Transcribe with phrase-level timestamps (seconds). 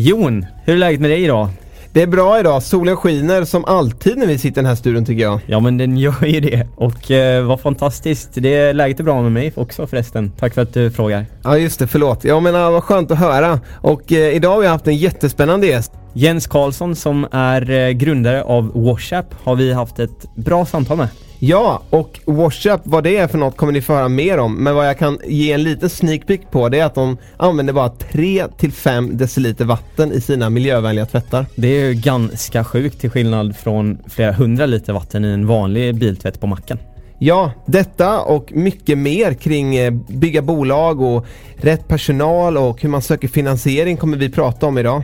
[0.00, 1.48] Jon, hur är läget med dig idag?
[1.92, 5.04] Det är bra idag, solen skiner som alltid när vi sitter i den här studion
[5.04, 5.40] tycker jag.
[5.46, 8.30] Ja men den gör ju det och eh, vad fantastiskt.
[8.34, 10.32] Det läget är bra med mig också förresten.
[10.38, 11.26] Tack för att du frågar.
[11.42, 12.24] Ja just det, förlåt.
[12.24, 13.60] Jag menar vad skönt att höra.
[13.74, 15.92] Och eh, idag har vi haft en jättespännande gäst.
[16.12, 21.08] Jens Karlsson som är eh, grundare av WashApp har vi haft ett bra samtal med.
[21.40, 24.54] Ja, och WashUp, vad det är för något kommer ni få höra mer om.
[24.54, 27.72] Men vad jag kan ge en liten sneak peek på det är att de använder
[27.72, 31.46] bara 3-5 deciliter vatten i sina miljövänliga tvättar.
[31.54, 35.94] Det är ju ganska sjukt till skillnad från flera hundra liter vatten i en vanlig
[35.94, 36.78] biltvätt på macken.
[37.18, 43.02] Ja, detta och mycket mer kring eh, bygga bolag och rätt personal och hur man
[43.02, 45.02] söker finansiering kommer vi prata om idag.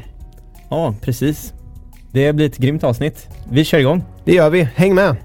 [0.69, 1.53] Ja, precis.
[2.13, 3.29] Det blir ett grymt avsnitt.
[3.51, 4.03] Vi kör igång.
[4.25, 5.17] Det gör vi, häng med!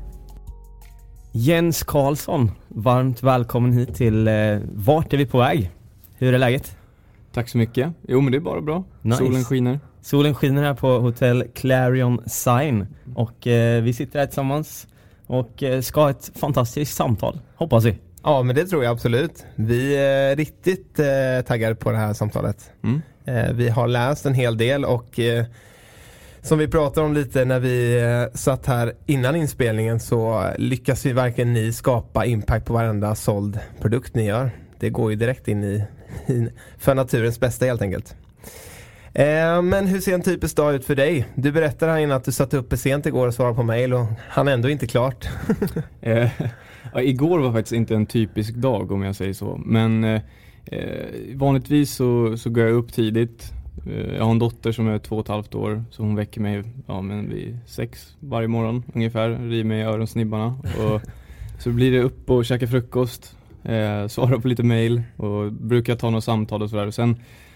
[1.31, 5.71] Jens Karlsson, varmt välkommen hit till eh, Vart är vi på väg?
[6.17, 6.77] Hur är läget?
[7.33, 7.94] Tack så mycket.
[8.08, 8.83] Jo men det är bara bra.
[9.02, 9.17] Nice.
[9.17, 9.80] Solen skiner.
[10.02, 14.88] Solen skiner här på hotell Clarion Sign och eh, vi sitter här tillsammans
[15.27, 17.97] och eh, ska ha ett fantastiskt samtal, hoppas vi.
[18.23, 19.45] Ja men det tror jag absolut.
[19.55, 22.71] Vi är riktigt eh, taggade på det här samtalet.
[22.83, 23.02] Mm.
[23.26, 25.45] Eh, vi har läst en hel del och eh,
[26.42, 31.14] som vi pratade om lite när vi eh, satt här innan inspelningen så lyckas ju
[31.14, 34.52] verkligen ni skapa impact på varenda såld produkt ni gör.
[34.80, 35.83] Det går ju direkt in i,
[36.27, 38.16] i för naturens bästa helt enkelt.
[39.14, 41.27] Eh, men hur ser en typisk dag ut för dig?
[41.36, 44.06] Du berättade här innan att du satt uppe sent igår och svarade på mail och
[44.30, 45.30] han är ändå inte klart.
[46.02, 46.30] Eh,
[46.94, 49.61] ja, igår var faktiskt inte en typisk dag om jag säger så.
[49.66, 50.21] Men eh,
[50.66, 53.54] eh vanligtvis så, så går jag upp tidigt.
[53.85, 56.41] Eh, jag har en dotter som är två och ett halvt år så hon väcker
[56.41, 59.29] mig ja, men vid sex varje morgon ungefär.
[59.29, 60.47] River mig i öronsnibbarna.
[60.63, 61.01] Och
[61.59, 63.35] så blir det upp och käka frukost.
[63.63, 66.91] Eh, svara på lite mail och brukar ta några samtal och sådär.
[66.91, 67.15] Sen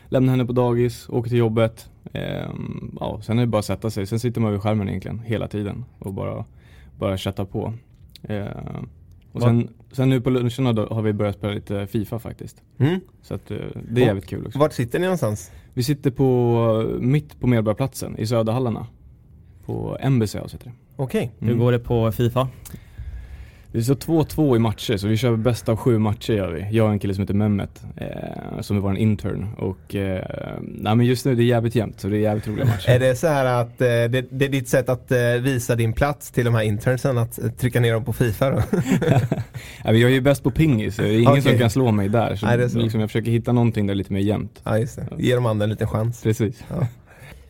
[0.09, 1.89] lämna henne på dagis, åka till jobbet.
[2.13, 2.49] Eh,
[2.99, 4.05] ja, sen är det bara att sätta sig.
[4.05, 6.45] Sen sitter man vid skärmen egentligen hela tiden och bara,
[6.99, 7.73] bara chatta på.
[8.23, 8.47] Eh,
[9.31, 12.61] och sen, sen nu på luncherna har vi börjat spela lite FIFA faktiskt.
[12.77, 12.99] Mm.
[13.21, 13.57] Så att, eh,
[13.89, 14.59] det är jävligt kul också.
[14.59, 15.51] Vart sitter ni någonstans?
[15.73, 16.27] Vi sitter på,
[16.99, 18.87] mitt på Medborgarplatsen i Söderhallarna.
[19.65, 20.71] På MBC heter det.
[20.95, 21.31] Okej.
[21.39, 21.59] Hur Mm.
[21.59, 22.47] går det på Fifa?
[23.73, 26.67] Det står 2-2 i matcher så vi kör bäst av sju matcher gör vi.
[26.71, 30.25] Jag och en kille som heter Mehmet eh, som är vår intern och eh,
[30.61, 32.89] nej men just nu det är jävligt jämnt så det är jävligt roliga matcher.
[32.89, 35.93] Är det så här att eh, det, det är ditt sätt att eh, visa din
[35.93, 38.57] plats till de här internsen att eh, trycka ner dem på Fifa då?
[39.07, 39.19] ja,
[39.83, 41.41] men jag är ju bäst på pingis så det är ingen Okej.
[41.41, 42.35] som kan slå mig där.
[42.35, 42.79] Så, Nej, det så.
[42.79, 44.61] Liksom, jag försöker hitta någonting där lite mer jämnt.
[44.63, 45.07] ja just det.
[45.17, 46.23] Ge de andra en liten chans.
[46.23, 46.63] Precis.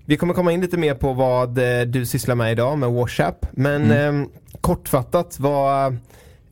[0.05, 3.45] Vi kommer komma in lite mer på vad eh, du sysslar med idag med WashApp.
[3.51, 4.27] Men eh,
[4.61, 5.97] kortfattat, vad,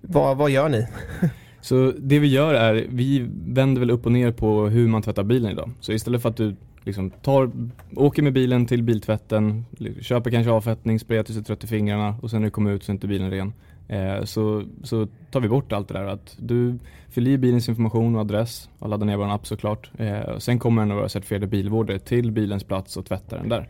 [0.01, 0.87] vad, vad gör ni?
[1.61, 5.23] Så det vi gör är, vi vänder väl upp och ner på hur man tvättar
[5.23, 5.71] bilen idag.
[5.79, 7.51] Så istället för att du liksom tar,
[7.95, 9.65] åker med bilen till biltvätten,
[10.01, 12.71] köper kanske avfettning, sprayar tills du är trött i fingrarna och sen när du kommer
[12.71, 13.53] ut så är inte bilen ren.
[13.87, 16.05] Eh, så, så tar vi bort allt det där.
[16.05, 19.91] Att du fyller i bilens information och adress och laddar ner vår app såklart.
[19.97, 23.67] Eh, sen kommer en av våra certifierade bilvårdare till bilens plats och tvättar den där.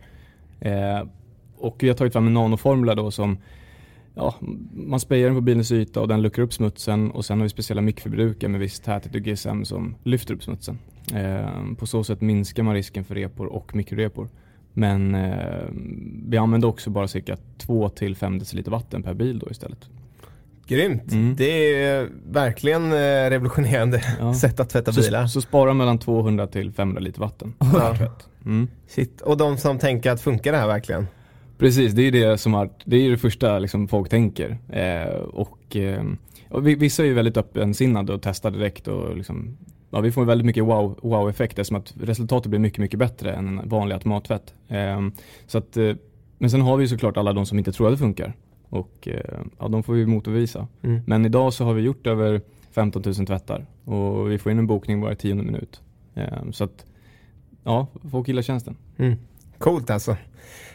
[0.60, 1.06] Eh,
[1.58, 3.38] och vi har tagit fram en nanoformula då som
[4.14, 4.34] ja,
[4.72, 7.48] man sprayar den på bilens yta och den luckrar upp smutsen och sen har vi
[7.48, 10.78] speciella mikroförbrukare med viss täthet och GSM som lyfter upp smutsen.
[11.14, 14.28] Eh, på så sätt minskar man risken för repor och mikrorepor.
[14.72, 15.68] Men eh,
[16.26, 19.88] vi använder också bara cirka 2-5 deciliter vatten per bil då istället.
[20.66, 21.12] Grymt!
[21.12, 21.36] Mm.
[21.36, 22.96] Det är verkligen eh,
[23.30, 24.34] revolutionerande Ja.
[24.34, 25.22] sätt att tvätta bilar.
[25.26, 27.54] Så, så spara mellan 200 till 500 liter vatten.
[27.58, 27.94] Ja.
[28.44, 28.68] Mm.
[28.88, 29.20] Shit.
[29.20, 31.06] Och de som tänker att funkar det här verkligen?
[31.58, 34.58] Precis, det är det som har, det är det första liksom folk tänker.
[34.68, 36.02] Eh, och, eh,
[36.48, 39.56] och vi- vissa är ju väldigt öppensinnade och testar direkt och liksom
[39.90, 43.60] ja, vi får väldigt mycket wow, wow-effekt eftersom att resultatet blir mycket, mycket bättre än
[43.68, 44.54] vanlig automattvätt.
[44.68, 45.00] Eh,
[45.46, 45.92] så att, eh,
[46.38, 48.32] men sen har vi såklart alla de som inte tror att det funkar
[48.72, 50.66] och eh, ja, de får vi motbevisa.
[50.82, 51.00] Mm.
[51.06, 52.40] Men idag så har vi gjort över
[52.70, 55.80] 15 000 tvättar och vi får in en bokning varje tionde minut.
[56.14, 56.86] Eh, så att
[57.64, 58.76] ja, folk gillar tjänsten.
[58.96, 59.18] Mm.
[59.58, 60.16] Coolt alltså.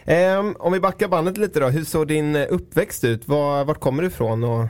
[0.05, 3.27] Ehm, om vi backar bandet lite då, hur såg din uppväxt ut?
[3.27, 4.67] Var, vart kommer du ifrån och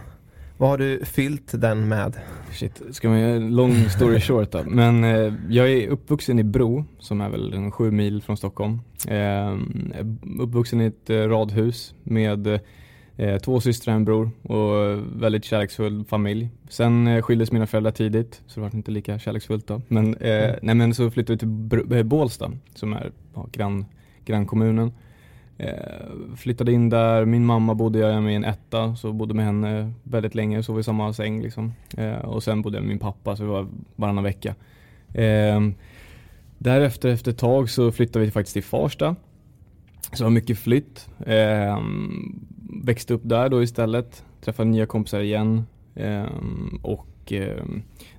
[0.57, 2.17] vad har du fyllt den med?
[2.51, 4.63] Shit, ska man göra en lång story short då?
[4.65, 8.79] Men eh, jag är uppvuxen i Bro, som är väl en sju mil från Stockholm.
[9.07, 9.57] Eh,
[10.39, 12.59] uppvuxen i ett eh, radhus med
[13.43, 16.49] två systrar och en bror och väldigt kärleksfull familj.
[16.69, 19.81] Sen eh, skildes mina föräldrar tidigt, så det var inte lika kärleksfullt då.
[19.87, 20.59] Men, eh, Mm.
[20.61, 23.85] nej, men så flyttade vi till Br- eh, Bålsta, som är ja, grann,
[24.25, 24.91] grannkommunen.
[25.57, 25.73] Eh,
[26.35, 29.91] flyttade in där, min mamma bodde jag med i en etta, så bodde med henne
[30.03, 31.73] väldigt länge, sov i samma säng liksom.
[31.97, 34.55] Eh, och sen bodde jag med min pappa, så det var varannan vecka.
[35.13, 35.61] Eh,
[36.57, 39.15] därefter, efter ett tag, så flyttade vi faktiskt till Farsta.
[40.11, 41.09] Så det var mycket flytt.
[42.83, 45.65] Växte upp där då istället, träffade nya kompisar igen.
[45.95, 46.25] Eh,
[46.81, 47.63] och eh,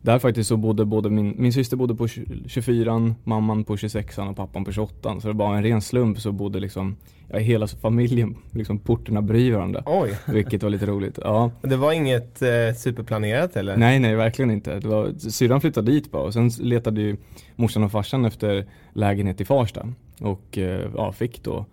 [0.02, 2.08] där faktiskt så bodde både min, min syster bodde på
[2.46, 6.32] 24 mamman på 26 och pappan på 28 Så det var en ren slump så
[6.32, 6.96] bodde liksom,
[7.28, 9.82] ja, hela familjen, liksom porterna bredvid varandra.
[9.87, 11.19] Oj, Vilket var lite roligt.
[11.22, 11.50] Ja.
[11.62, 13.76] det var inget eh, superplanerat eller?
[13.76, 14.81] Nej, nej, verkligen inte.
[14.81, 17.16] Det var, syrran flyttade dit bara och sen letade ju
[17.56, 19.93] morsan och farsan efter lägenhet i Farsta.
[20.20, 21.64] Och eh, ja, fick då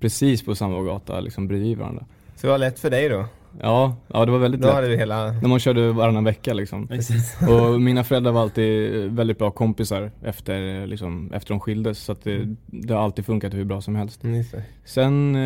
[0.00, 2.04] precis på samma gata liksom bredvid varandra.
[2.36, 3.24] Så det var lätt för dig då?
[3.60, 4.74] Ja, ja det var väldigt Då lätt.
[4.74, 5.32] hade du hela...
[5.32, 6.88] När man körde varannan vecka liksom.
[7.50, 11.98] Och mina föräldrar var alltid väldigt bra kompisar efter, liksom, efter de skildes.
[11.98, 14.24] Så det, det har alltid funkat hur bra som helst.
[14.24, 14.44] Mm.
[14.84, 15.40] Sen eh,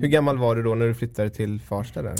[0.00, 2.14] Hur gammal var du då när du flyttade till Farsta där?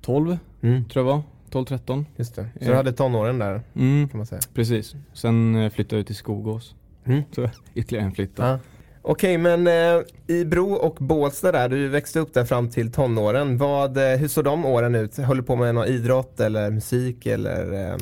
[0.00, 0.84] 12 Mm.
[0.84, 1.22] tror jag var.
[1.64, 2.04] 12-13.
[2.16, 2.48] Just det.
[2.60, 4.40] Så du hade tonåren där Mm, kan man säga?
[4.54, 4.94] precis.
[5.12, 6.74] Sen eh, flyttade jag till Skogås.
[7.04, 7.22] Mm.
[7.32, 8.58] Så ytterligare en flytt då.
[9.10, 13.58] Okej, men eh, i Bro och Bålsta där, du växte upp där fram till tonåren.
[13.58, 15.16] Vad, eh, hur såg de åren ut?
[15.16, 17.96] Höll du på med någon idrott eller musik eller eh,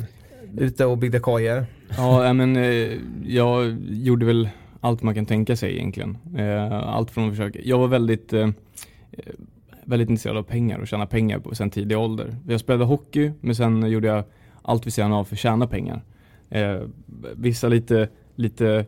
[0.57, 1.65] ute och byggde kojor?
[1.97, 2.91] Ja, men eh,
[3.25, 4.49] jag gjorde väl
[4.81, 6.17] allt man kan tänka sig egentligen.
[6.37, 8.49] Eh, allt från att försöka, jag var väldigt, eh,
[9.11, 9.33] eh,
[9.83, 12.35] väldigt intresserad av pengar och tjäna pengar på sen tidig ålder.
[12.47, 14.23] Jag spelade hockey, men sen gjorde jag
[14.61, 16.01] allt vid sidan av för att tjäna pengar.
[16.49, 16.79] Eh,
[17.35, 18.85] vissa lite, lite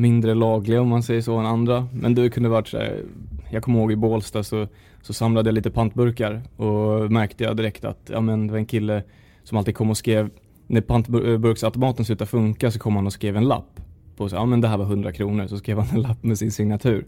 [0.00, 1.88] mindre lagliga om man säger så än andra.
[1.92, 3.02] Men det kunde varit så här,
[3.50, 4.66] jag kommer ihåg i Bålsta så,
[5.02, 8.66] så samlade jag lite pantburkar och märkte jag direkt att ja, men det var en
[8.66, 9.02] kille
[9.44, 10.30] som alltid kom och skrev
[10.66, 13.80] när pantburksautomaten slutade funka så kom han och skrev en lapp.
[14.16, 16.38] På så, ja men det här var 100 kronor, så skrev han en lapp med
[16.38, 17.06] sin signatur.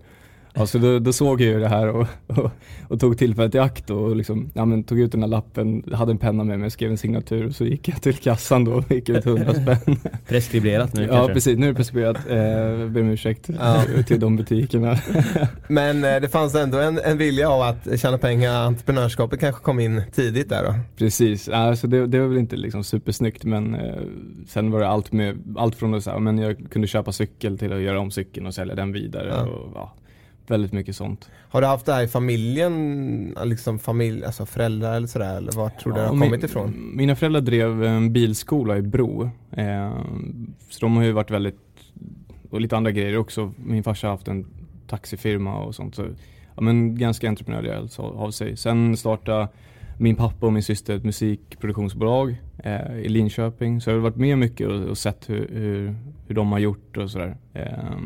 [0.55, 2.51] Ja, så då, då såg jag ju det här och, och,
[2.89, 6.13] och tog tillfället i akt och liksom, ja, men tog ut den här lappen, hade
[6.13, 8.85] en penna med mig, skrev en signatur och så gick jag till kassan då och
[8.87, 9.97] fick ut 100 spänn.
[10.29, 11.35] Preskriberat nu ja kanske?
[11.35, 12.17] precis, nu är det preskriberat.
[12.17, 13.83] Eh, ber om ursäkt Ja.
[14.07, 14.99] till de butikerna.
[15.69, 19.81] Men eh, det fanns ändå en, en vilja av att tjäna pengar, entreprenörskapet kanske kom
[19.81, 20.75] in tidigt där då?
[20.97, 23.95] Precis, alltså det, det var väl inte liksom supersnyggt men eh,
[24.49, 27.73] sen var det allt med, allt från att säga, men jag kunde köpa cykel till
[27.73, 29.43] att göra om cykeln och sälja den vidare Ja.
[29.43, 29.93] och ja,
[30.47, 31.31] väldigt mycket sånt.
[31.49, 35.37] Har du haft det här i familjen, liksom familj, alltså föräldrar eller sådär?
[35.37, 36.91] Eller vart tror du det Ja, har min- kommit ifrån?
[36.97, 39.31] Mina föräldrar drev en bilskola i Bro.
[39.53, 39.93] Eh,
[40.69, 41.59] så de har ju varit väldigt,
[42.51, 43.53] och lite andra grejer också.
[43.57, 44.47] Min farsa har haft en
[44.87, 45.95] taxifirma och sånt.
[45.95, 46.03] Så,
[46.55, 48.57] ja, men ganska entreprenöriellt så- av sig.
[48.57, 49.49] Sen startade
[49.99, 53.81] min pappa och min syster ett musikproduktionsbolag eh, i Linköping.
[53.81, 55.95] Så jag har varit med mycket och, och sett hur, hur,
[56.27, 57.37] hur de har gjort och sådär.
[57.55, 57.99] Eh,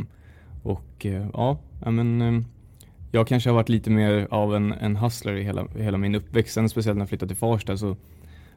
[0.63, 2.43] och eh, ja, ja, men eh,
[3.13, 6.55] jag kanske har varit lite mer av en, en hustler i hela, hela min uppväxt.
[6.55, 7.97] Sen speciellt när jag flyttade till Farsta så,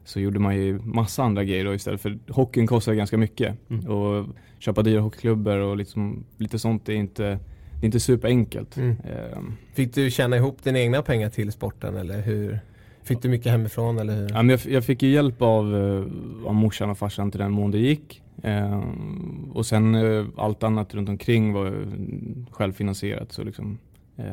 [0.04, 3.56] så gjorde man ju massa andra grejer då istället för hockeyn kostar ganska mycket.
[3.70, 3.86] Mm.
[3.90, 4.26] Och
[4.58, 8.76] köpa dyra hockeyklubbor och liksom, lite sånt är inte, det är inte superenkelt.
[8.76, 8.90] Mm.
[8.90, 12.60] Ehm, Fick du tjäna ihop dina egna pengar till sporten eller hur?
[13.02, 14.28] Fick du mycket hemifrån eller hur?
[14.28, 17.52] Ja, men jag, jag fick ju hjälp av, eh, av morsan och farsan till den
[17.52, 18.22] mån det gick.
[18.42, 21.86] Ehm, och sen eh, allt annat runt omkring var
[22.50, 23.32] självfinansierat.
[23.32, 23.78] Så liksom,
[24.16, 24.24] eh,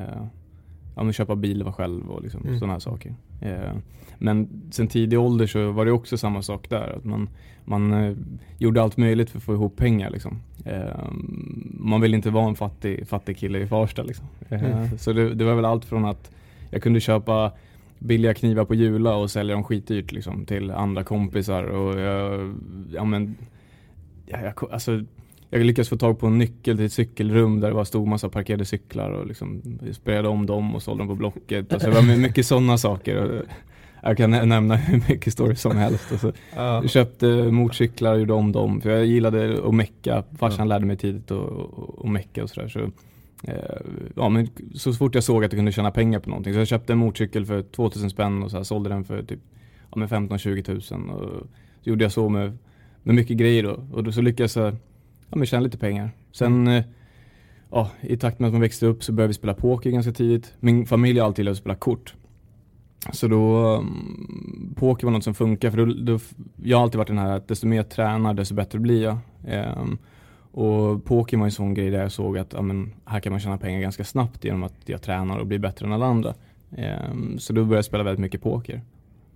[0.95, 2.59] ja, men köpa bil var själv och liksom, Mm.
[2.59, 3.15] sådana här saker.
[3.41, 3.73] Eh,
[4.17, 6.95] men sen tidig ålder så var det också samma sak där.
[6.97, 7.29] Att man
[7.67, 8.15] man eh,
[8.57, 10.09] gjorde allt möjligt för att få ihop pengar.
[10.09, 10.37] Liksom.
[10.65, 11.09] Eh,
[11.79, 14.03] man vill inte vara en fattig, fattig kille i Farsta.
[14.03, 14.25] Liksom.
[14.49, 14.97] Eh, Mm.
[14.97, 16.31] Så det, det var väl allt från att
[16.71, 17.51] jag kunde köpa
[17.99, 21.63] billiga knivar på Jula och sälja dem skitdyrt liksom, till andra kompisar.
[21.63, 22.53] Och jag,
[22.93, 23.35] ja, men,
[24.25, 25.01] jag, alltså,
[25.49, 28.29] jag lyckades få tag på en nyckel till ett cykelrum där det var stor massa
[28.29, 31.73] parkerade cyklar och liksom sprayade om dem och sålde dem på Blocket.
[31.73, 33.23] Alltså, det var mycket sådana saker.
[33.23, 33.45] Och,
[34.03, 36.11] Jag kan nämna hur mycket stories som helst.
[36.11, 38.81] Alltså, jag köpte motorcyklar, gjorde om dem.
[38.81, 40.23] För jag gillade att mecka.
[40.37, 42.67] Farsan lärde mig tidigt att, mecka och sådär.
[42.67, 42.79] Så,
[43.43, 43.81] eh,
[44.15, 46.53] ja, men så fort jag såg att jag kunde tjäna pengar på någonting.
[46.53, 49.39] Så jag köpte en motorcykel för 2000 spänn och så här, sålde den för typ
[49.91, 51.09] ja, men 15-20 tusen.
[51.09, 51.47] Och
[51.83, 52.57] så gjorde jag så med,
[53.05, 53.79] med mycket grejer då.
[53.91, 54.75] Och då så lyckades jag
[55.29, 56.09] ja, men tjäna lite pengar.
[56.31, 56.83] Sen eh,
[57.71, 60.53] ja, i takt med att man växte upp så började vi spela poker ganska tidigt.
[60.59, 62.13] Min familj har alltid gillat att spela kort.
[63.11, 66.19] Så då, um, poker var något som funkar för då, då,
[66.63, 69.17] jag har alltid varit den här att desto mer jag tränar desto bättre blir jag.
[69.47, 69.97] Ehm,
[70.51, 73.39] och poker var en sån grej där jag såg att ja, men, här kan man
[73.39, 76.33] tjäna pengar ganska snabbt genom att jag tränar och blir bättre än alla andra.
[76.77, 78.81] Ehm, så då började jag spela väldigt mycket poker.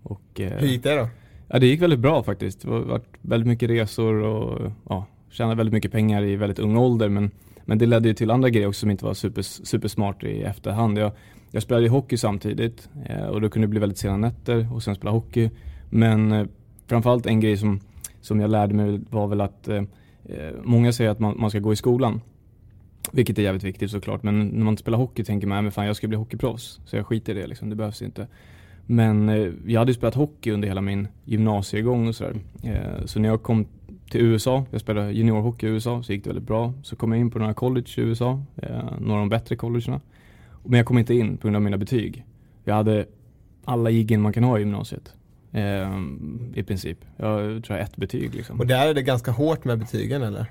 [0.03, 1.07] Och, eh, Hur gick det då?
[1.51, 2.61] Ja det gick väldigt bra faktiskt.
[2.61, 6.77] Det har varit väldigt mycket resor och ja, tjänade väldigt mycket pengar i väldigt ung
[6.77, 7.31] ålder men,
[7.65, 10.97] men det ledde ju till andra grejer också som inte var super, supersmart i efterhand.
[10.97, 11.11] Jag,
[11.51, 14.83] jag spelade ju hockey samtidigt eh, och då kunde det bli väldigt sena nätter och
[14.83, 15.49] sen spela hockey.
[15.89, 16.45] Men eh,
[16.87, 17.79] framförallt en grej som,
[18.21, 19.83] som jag lärde mig var väl att eh,
[20.25, 22.21] eh, många säger att man, man ska gå i skolan.
[23.11, 26.07] Vilket är jävligt viktigt såklart men när man spelar hockey tänker man att jag ska
[26.07, 26.79] bli hockeyproffs.
[26.85, 28.27] Så jag skiter i det liksom, det behövs inte.
[28.91, 32.35] Men eh, jag hade ju spelat hockey under hela min gymnasiegång och sådär.
[32.63, 33.65] Eh, så när jag kom
[34.09, 36.73] till USA, jag spelade juniorhockey i USA, så gick det väldigt bra.
[36.83, 38.69] Så kom jag in på några college i USA, eh,
[38.99, 40.01] några av de bättre collegena.
[40.65, 42.25] Men jag kom inte in på grund av mina betyg.
[42.63, 43.05] Jag hade
[43.65, 45.13] alla jiggen man kan ha i gymnasiet.
[46.53, 46.97] I princip.
[47.17, 48.59] Jag tror jag ett betyg liksom.
[48.59, 50.45] Och där är det ganska hårt med betygen eller?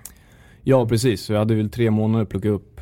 [0.63, 2.78] Ja precis, så jag hade väl tre månader att plugga upp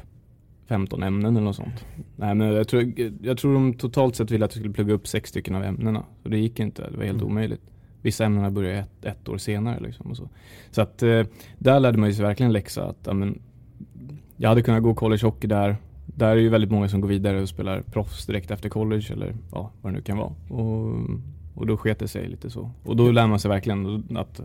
[0.69, 1.85] 15 ämnen eller något sånt.
[2.17, 2.93] Nej men jag tror,
[3.23, 6.05] jag tror de totalt sett ville att jag skulle plugga upp sex stycken av ämnena.
[6.23, 7.27] Så det gick inte, det var helt Mm.
[7.33, 7.61] omöjligt.
[8.03, 10.29] Vissa ämnena började ett, ett år senare liksom och så.
[10.71, 11.23] Så att eh,
[11.59, 13.39] där lärde man sig verkligen läxa att ja, men,
[14.37, 15.77] jag hade kunnat gå college hockey där.
[16.07, 19.35] Där är ju väldigt många som går vidare och spelar proffs direkt efter college eller
[19.53, 20.33] ja, vad det nu kan vara.
[20.49, 20.95] Och,
[21.55, 22.71] och då sket det sig lite så.
[22.85, 24.41] Och då lär man sig verkligen att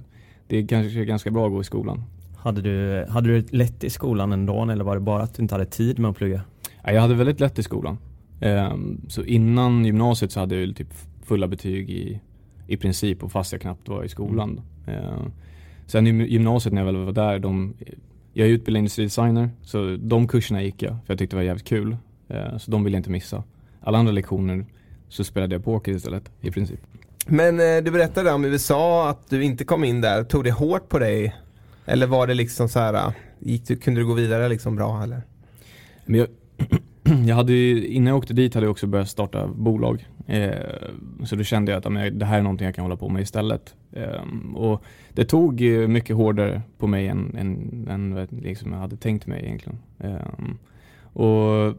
[0.47, 2.03] det är kanske ganska bra att gå i skolan.
[2.41, 5.55] Hade du, hade du lätt i skolan ändå eller var det bara att du inte
[5.55, 6.41] hade tid med att plugga?
[6.83, 7.97] Ja, jag hade väldigt lätt i skolan.
[8.39, 10.93] Ehm, så innan gymnasiet så hade jag typ
[11.23, 12.21] fulla betyg i,
[12.67, 14.61] i princip och fast jag knappt var i skolan.
[14.87, 15.31] Ehm,
[15.85, 17.73] sen i gymnasiet när jag väl var där, de,
[18.33, 21.67] jag är utbildad industridesigner så de kurserna gick jag för jag tyckte det var jävligt
[21.67, 21.97] kul.
[22.29, 23.43] Ehm, så de ville jag inte missa.
[23.81, 24.65] Alla andra lektioner
[25.09, 26.79] så spelade jag poker istället i princip.
[27.27, 30.23] Men eh, du berättade om USA, att du inte kom in där.
[30.23, 31.35] Tog det hårt på dig?
[31.91, 35.21] Eller var det liksom så här, gick du, kunde du gå vidare liksom bra eller?
[36.05, 36.27] Men jag,
[37.27, 40.07] jag hade ju, innan jag åkte dit hade jag också börjat starta bolag.
[40.27, 40.51] Eh,
[41.23, 43.21] så då kände jag att amen, det här är någonting jag kan hålla på med
[43.21, 43.75] istället.
[43.91, 44.83] Eh, och
[45.13, 49.79] det tog mycket hårdare på mig än, än, än liksom jag hade tänkt mig egentligen.
[49.99, 50.27] Eh,
[51.03, 51.75] och,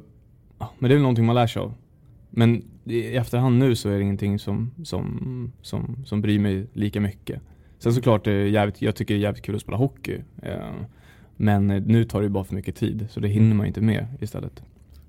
[0.79, 1.75] men det är väl någonting man lär sig av.
[2.31, 7.01] Men i efterhand nu så är det ingenting som, som, som, som bryr mig lika
[7.01, 7.43] mycket.
[7.83, 10.19] Sen såklart, är det jävligt, jag tycker det är jävligt kul att spela hockey.
[10.43, 10.57] Eh,
[11.37, 14.07] men eh, nu tar det bara för mycket tid så det hinner man inte med
[14.21, 14.63] istället.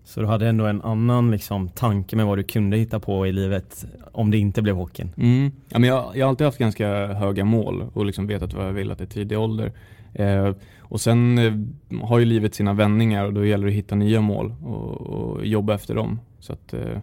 [0.04, 3.32] Så du hade ändå en annan liksom, tanke med vad du kunde hitta på i
[3.32, 5.10] livet om det inte blev hockeyn?
[5.18, 5.52] Mm.
[5.70, 8.74] Ja, men jag, jag har alltid haft ganska höga mål och liksom vetat vad jag
[8.74, 9.72] vill att i tidig ålder.
[10.14, 11.54] Eh, och sen eh,
[12.02, 15.46] har ju livet sina vändningar och då gäller det att hitta nya mål och, och
[15.46, 16.20] jobba efter dem.
[16.40, 16.98] Så att, eh,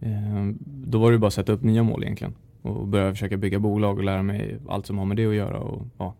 [0.00, 2.34] eh, då var det bara att sätta upp nya mål egentligen
[2.68, 5.58] och börja försöka bygga bolag och lära mig allt som har med det att göra.
[5.58, 6.14] Och, ja.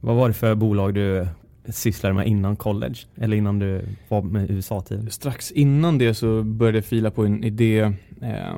[0.00, 1.26] Vad var det för bolag du
[1.68, 2.96] sysslade med innan college?
[3.16, 5.12] Eller innan du var med USA-tid?
[5.12, 7.80] Strax innan det så började jag fila på en idé,
[8.22, 8.54] eh,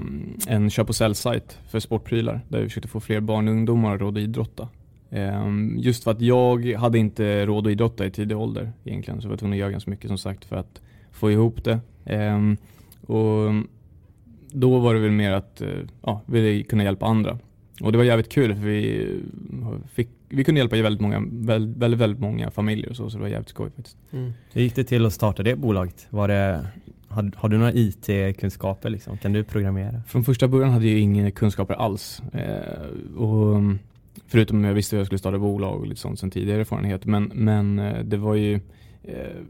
[0.46, 4.00] en köp och säljsajt för sportprylar där vi försökte få fler barn och ungdomar att
[4.00, 4.68] råd att idrotta.
[5.10, 5.46] Eh,
[5.76, 9.30] just för att jag hade inte råd att idrotta i tidig ålder egentligen så jag
[9.30, 10.80] var tvungen att göra ganska mycket som sagt för att
[11.12, 11.80] få ihop det.
[12.04, 12.38] Eh,
[13.06, 13.52] och
[14.52, 15.68] då var det väl mer att eh,
[16.02, 17.38] ja, ville kunna hjälpa andra.
[17.80, 19.08] Och det var jävligt kul för vi,
[19.92, 23.22] fick, vi kunde hjälpa väldigt många, väldigt, väldigt, väldigt många familjer och så, så det
[23.22, 23.96] var jävligt skoj faktiskt.
[24.52, 26.06] Hur gick det till att starta det bolaget?
[26.10, 26.66] Var det,
[27.08, 29.18] har, har du några IT-kunskaper liksom?
[29.18, 30.02] Kan du programmera?
[30.06, 32.22] Från första början hade jag inga kunskaper alls.
[32.32, 33.62] Eh, och,
[34.26, 37.04] förutom jag visste att jag skulle starta bolag och lite sånt sen tidigare erfarenhet.
[37.04, 38.54] Men, men eh, det var ju
[39.02, 39.42] eh,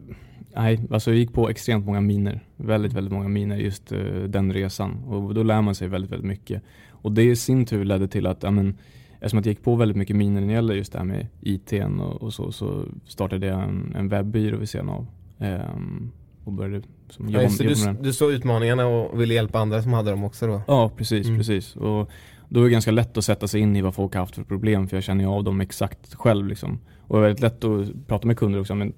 [0.55, 2.41] Nej, alltså jag gick på extremt många miner.
[2.57, 5.05] Väldigt, väldigt många miner just eh, den resan.
[5.05, 6.63] Och då lär man sig väldigt, väldigt mycket.
[6.91, 8.77] Och det i sin tur ledde till att, ja, men,
[9.15, 11.27] eftersom att jag gick på väldigt mycket miner när det gäller just det här med
[11.41, 15.07] IT och, och så, så startade jag en, en webbyrå vid sidan av.
[15.39, 16.11] Ehm,
[16.45, 19.93] och började som, Ja, jobba, jobba du, du såg utmaningarna och ville hjälpa andra som
[19.93, 20.63] hade dem också då?
[20.67, 21.39] Ja, precis, Mm.
[21.39, 21.77] precis.
[21.77, 22.11] Och
[22.49, 24.43] då är det ganska lätt att sätta sig in i vad folk har haft för
[24.43, 26.79] problem för jag känner ju av dem exakt själv liksom.
[26.99, 28.93] Och det är väldigt lätt att prata med kunder också, men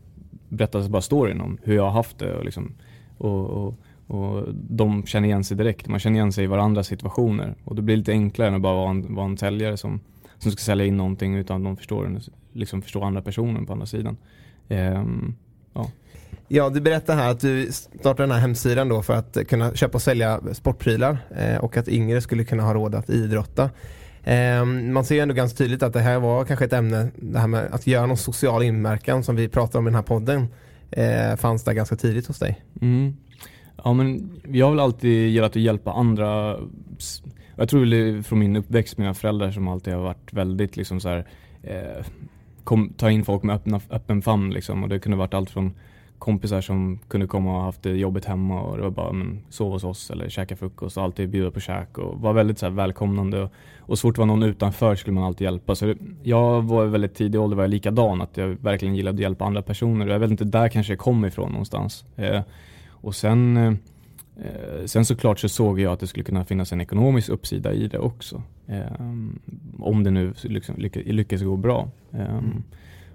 [0.51, 2.73] berätta bara storyn om hur jag har haft det och liksom
[3.19, 3.75] och, och,
[4.07, 7.55] Och de känner igen sig direkt, man känner igen sig i varandras situationer.
[7.65, 10.01] Och det blir lite enklare än att bara vara en, vara en säljare som,
[10.39, 12.21] som ska sälja in någonting utan att de förstår,
[12.53, 14.17] liksom förstår andra personen på andra sidan.
[14.69, 15.35] Um,
[15.75, 15.91] ja.
[16.49, 19.95] Ja, du berättar här att du startade den här hemsidan då för att kunna köpa
[19.95, 23.71] och sälja sportprylar eh, och att yngre skulle kunna ha råd att idrotta.
[24.31, 27.39] Ehm, man ser ju ändå ganska tydligt att det här var kanske ett ämne, det
[27.39, 30.49] här med att göra någon social inverkan som vi pratar om i den här podden,
[30.91, 32.61] eh, fanns där ganska tidigt hos dig.
[32.81, 33.17] Mm.
[33.85, 36.57] Ja men jag har väl alltid gillat att hjälpa andra.
[37.57, 41.09] Jag tror väl från min uppväxt, mina föräldrar som alltid har varit väldigt liksom så
[41.09, 41.27] här,
[41.63, 42.05] eh,
[42.65, 45.75] kom, ta in folk med öppna, öppen famn liksom och det kunde varit allt från
[46.21, 49.73] kompisar som kunde komma och haft det jobbigt hemma och det var bara men, sova
[49.73, 52.73] hos oss eller käka frukost och alltid bjuda på käk och var väldigt så här,
[52.73, 55.75] välkomnande och, och så fort det var någon utanför skulle man alltid hjälpa.
[55.75, 59.21] Så det, jag var väldigt tidig ålder var jag likadan att jag verkligen gillade att
[59.21, 62.05] hjälpa andra personer och jag vet inte där kanske jag kom ifrån någonstans.
[62.17, 62.43] Eh,
[62.91, 63.73] och sen eh,
[64.47, 67.89] eh Sen såklart så såg jag att det skulle kunna finnas en ekonomisk uppsida i
[67.89, 68.43] det också.
[68.67, 69.01] Eh,
[69.79, 71.89] om det nu liksom lyckas, lyckas gå bra.
[72.13, 72.63] Eh, mm.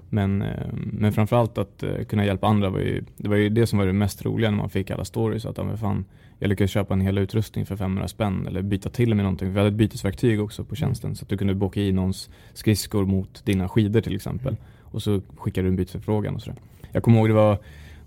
[0.10, 3.68] Men, eh, men framförallt att uh, kunna hjälpa andra var ju, det var ju det
[3.68, 5.46] som var det mest roliga när man fick alla stories.
[5.46, 6.06] Att fan,
[6.40, 9.52] jag lyckades köpa en hel utrustning för 500 spänn eller byta till med någonting.
[9.52, 13.06] Vi hade ett bytesverktyg också på tjänsten så att du kunde boka i någons skridskor
[13.06, 14.48] mot dina skidor till exempel.
[14.48, 14.62] Mm.
[14.82, 16.60] Och så skickade du en bytesförfrågan och sådär.
[16.92, 17.58] Jag kommer ihåg det var,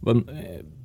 [0.01, 0.23] var, eh,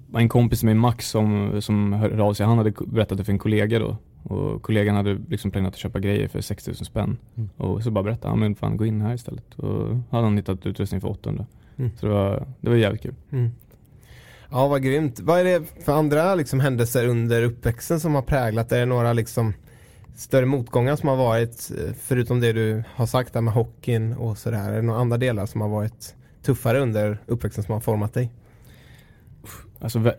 [0.10, 2.46] var en kompis med Max som, som hörde av sig.
[2.46, 6.00] Han hade berättat det för en kollega då och kollegan hade liksom planerat att köpa
[6.00, 7.18] grejer för 6000 spänn.
[7.36, 7.50] Mm.
[7.58, 9.54] Och så bara berättade han, men fan gå in här istället.
[9.54, 11.46] Och hade han hittat utrustning för 800.
[11.78, 11.92] Mm.
[11.98, 13.16] Så det var, det var jävligt kul.
[13.32, 13.52] Mm.
[14.52, 15.20] Ja, vad grymt.
[15.20, 18.72] Vad är det för andra liksom, händelser under uppväxten som har präglat?
[18.72, 19.54] Är det några liksom,
[20.16, 24.72] större motgångar som har varit, förutom det du har sagt där med hockeyn och sådär?
[24.72, 28.32] Är det några andra delar som har varit tuffare under uppväxten som har format dig?
[29.80, 30.14] Alltså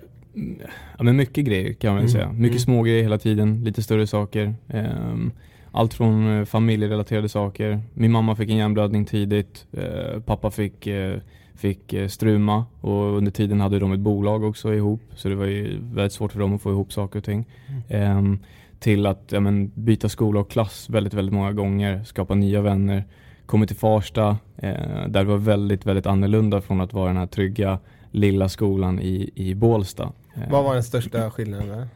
[0.98, 2.10] Ja men mycket grejer kan man mm.
[2.10, 2.32] säga.
[2.32, 2.58] Mycket mm.
[2.58, 4.54] små grejer hela tiden, lite större saker.
[4.66, 5.32] Um,
[5.72, 7.80] allt från uh, familjerelaterade saker.
[7.94, 9.66] Min mamma fick en hjärnblödning tidigt.
[9.78, 11.16] Uh, pappa fick, uh,
[11.54, 15.02] fick struma och under tiden hade de ett bolag också ihop.
[15.14, 17.44] Så det var ju väldigt svårt för dem att få ihop saker och ting.
[17.88, 18.18] Mm.
[18.18, 18.38] Um,
[18.78, 22.04] till att ja, men, byta skola och klass väldigt, väldigt många gånger.
[22.04, 23.04] Skapa nya vänner.
[23.46, 27.78] Kommit till Farsta där det var väldigt, väldigt annorlunda från att vara den här trygga
[28.10, 30.12] lilla skolan i, i Bålsta.
[30.50, 31.88] Vad var den största skillnaden där?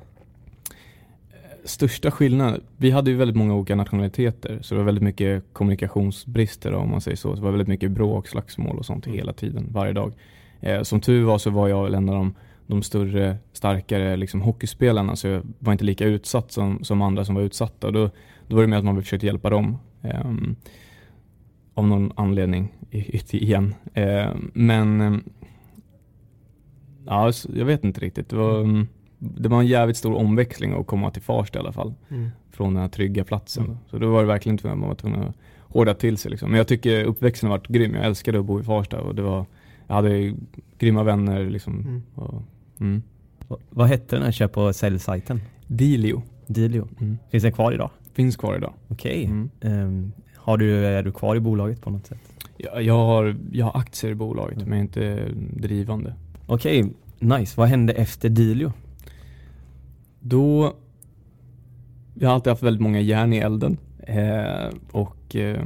[1.64, 2.60] Största skillnaden?
[2.76, 7.00] Vi hade ju väldigt många olika nationaliteter så det var väldigt mycket kommunikationsbrister om man
[7.00, 7.34] säger så.
[7.34, 9.18] Det var väldigt mycket bråk, slagsmål och sånt mm.
[9.18, 10.12] hela tiden, varje dag.
[10.60, 12.34] Eh, som tur var så var jag väl en av de,
[12.66, 17.34] de större, starkare liksom, hockeyspelarna så jag var inte lika utsatt som, som andra som
[17.34, 17.90] var utsatta.
[17.90, 18.10] Då,
[18.46, 19.78] då var det med att man försökte hjälpa dem.
[20.02, 20.30] Eh,
[21.74, 22.72] av någon anledning
[23.30, 23.74] igen.
[23.94, 25.22] Eh, men
[27.08, 28.28] Ja, jag vet inte riktigt.
[28.28, 28.86] Det var, mm,
[29.18, 31.94] det var en jävligt stor omväxling att komma till Farsta i alla fall.
[32.08, 32.28] Mm.
[32.50, 33.64] Från den här trygga platsen.
[33.64, 33.76] Mm.
[33.90, 36.30] Så då var det verkligen tvungen, man var tvungen att hårda till sig.
[36.30, 36.50] Liksom.
[36.50, 37.94] Men jag tycker uppväxten har varit grym.
[37.94, 39.46] Jag älskade att bo i Farsta och det var,
[39.86, 40.34] jag hade
[40.78, 41.50] grymma vänner.
[41.50, 41.80] Liksom.
[41.80, 42.02] Mm.
[42.14, 42.42] Och,
[42.80, 43.02] mm.
[43.70, 45.40] Vad hette den här köp och säljsajten?
[45.66, 46.22] Dilio.
[46.46, 46.88] Dilio.
[47.00, 47.18] Mm.
[47.30, 47.90] Finns den kvar idag?
[48.12, 48.72] Finns kvar idag.
[48.88, 49.24] Okej.
[49.24, 49.72] Okay.
[49.72, 52.18] Um, har du, är du kvar i bolaget på något sätt?
[52.56, 55.28] Jag, jag, har, jag har aktier i bolaget men jag är inte
[55.60, 56.14] drivande.
[56.50, 57.54] Okej, okay, nice.
[57.56, 58.72] Vad hände efter Dilio?
[60.20, 60.72] Då,
[62.14, 63.76] jag har alltid haft väldigt många järn i elden.
[63.98, 65.62] Eh, och eh,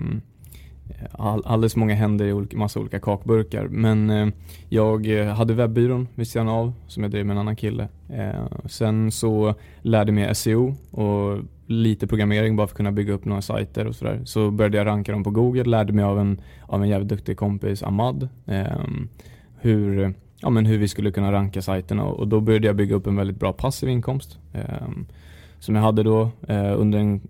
[1.13, 3.69] all, alldeles många händer i olika, massa olika kakburkar.
[3.69, 4.29] Men eh,
[4.69, 7.89] jag eh, hade webbyrån vid sidan av som jag drev med en annan kille.
[8.09, 13.13] Eh, sen så lärde jag mig SEO och lite programmering bara för att kunna bygga
[13.13, 14.21] upp några sajter och sådär.
[14.25, 17.37] Så började jag ranka dem på Google, lärde mig av en, av en jävligt duktig
[17.37, 18.85] kompis, Ahmad, eh,
[19.61, 23.07] hur ja, men hur vi skulle kunna ranka sajterna och då började jag bygga upp
[23.07, 24.89] en väldigt bra passiv inkomst eh,
[25.59, 27.21] som jag hade då eh, under, en,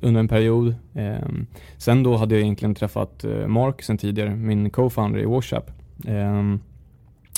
[0.00, 0.74] under en period.
[0.94, 1.28] Eh,
[1.76, 5.70] sen då hade jag egentligen träffat eh, Mark sen tidigare, min co-founder i Washap.
[6.06, 6.60] Ehm,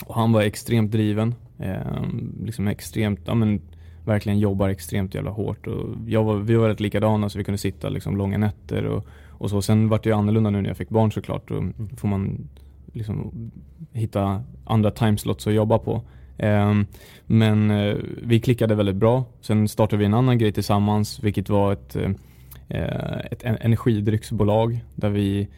[0.07, 3.61] och han var extremt driven, ehm, liksom extremt, ja men
[4.05, 7.59] verkligen jobbar extremt jävla hårt och jag var, vi var rätt likadana så vi kunde
[7.59, 9.63] sitta liksom långa nätter och, och så.
[9.63, 11.49] Sen vart det ju annorlunda nu när jag fick barn såklart.
[11.49, 11.65] Då
[11.97, 12.49] får man
[12.93, 13.51] liksom
[13.93, 16.03] hitta andra timeslots att jobba på.
[16.39, 16.87] Ehm,
[17.27, 19.25] men eh, vi klickade väldigt bra.
[19.41, 22.11] Sen startade vi en annan grej tillsammans vilket var ett, eh,
[22.69, 25.49] eh, ett energidrycksbolag där vi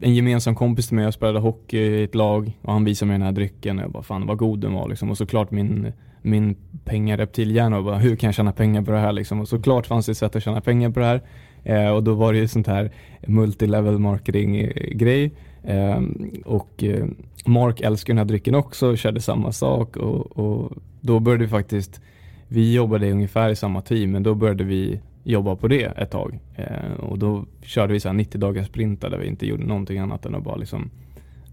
[0.00, 3.14] en gemensam kompis till mig, jag spelade hockey i ett lag och han visade mig
[3.14, 5.10] den här drycken och jag bara fan vad god den var liksom.
[5.10, 5.92] Och såklart min,
[6.22, 9.40] min pengareptilhjärna och bara hur kan jag tjäna pengar på det här liksom.
[9.40, 11.22] Och såklart fanns det ett sätt att tjäna pengar på det här.
[11.64, 12.90] Eh, och då var det ju sånt här
[13.26, 15.32] multilevel marketing grej.
[15.66, 16.00] Eh,
[16.44, 17.06] och eh,
[17.46, 21.50] Mark älskar den här drycken också och körde samma sak och, och då började vi
[21.50, 22.00] faktiskt,
[22.48, 26.38] vi jobbade ungefär i samma team men då började vi jobba på det ett tag.
[26.54, 30.26] Eh, och då körde vi så 90 dagars sprintar där vi inte gjorde någonting annat
[30.26, 30.90] än att bara liksom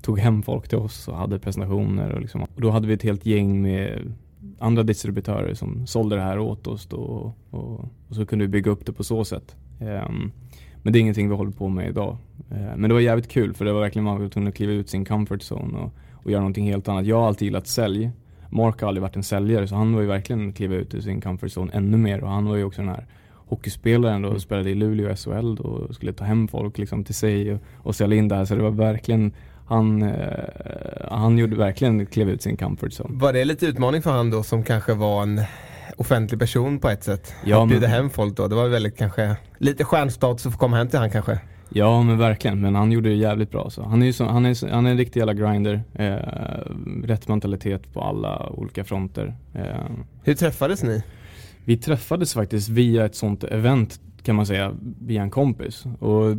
[0.02, 2.12] tog hem folk till oss och hade presentationer.
[2.12, 4.14] Och, liksom, och då hade vi ett helt gäng med
[4.60, 8.50] andra distributörer som sålde det här åt oss då, och, och, och så kunde vi
[8.50, 9.56] bygga upp det på så sätt.
[9.80, 10.10] Eh,
[10.84, 12.18] men det är ingenting vi håller på med idag.
[12.52, 14.72] Uh, men det var jävligt kul för det var verkligen man var tvungen att kliva
[14.72, 17.06] ut sin comfort zone och, och göra någonting helt annat.
[17.06, 18.12] Jag har alltid gillat sälj.
[18.50, 21.22] Mark har aldrig varit en säljare så han var ju verkligen kliva ut ur sin
[21.22, 24.40] comfort zone ännu mer och han var ju också den här hockeyspelaren då och mm.
[24.40, 27.96] spelade i Luleå SHL då och skulle ta hem folk liksom till sig och, och
[27.96, 29.34] sälja in där så det var verkligen
[29.66, 33.20] han, eh, han gjorde verkligen klev ut sin comfort zone.
[33.20, 35.42] Var det lite utmaning för han då som kanske var en
[35.98, 37.34] offentlig person på ett sätt?
[37.46, 40.78] Ja, att bjuda hem folk då, det var väldigt kanske lite stjärnstatus att få komma
[40.78, 41.40] hem till han kanske?
[41.70, 43.70] Ja men verkligen, men han gjorde det jävligt bra.
[43.70, 43.84] Så.
[43.84, 45.84] Han, är så, han, är, han är en riktig jävla grinder.
[45.94, 46.16] Eh,
[47.04, 49.36] rätt mentalitet på alla olika fronter.
[49.54, 49.64] Eh.
[50.24, 51.04] Hur träffades ni?
[51.66, 55.84] Vi träffades faktiskt via ett sånt event kan man säga, via en kompis.
[56.00, 56.38] Och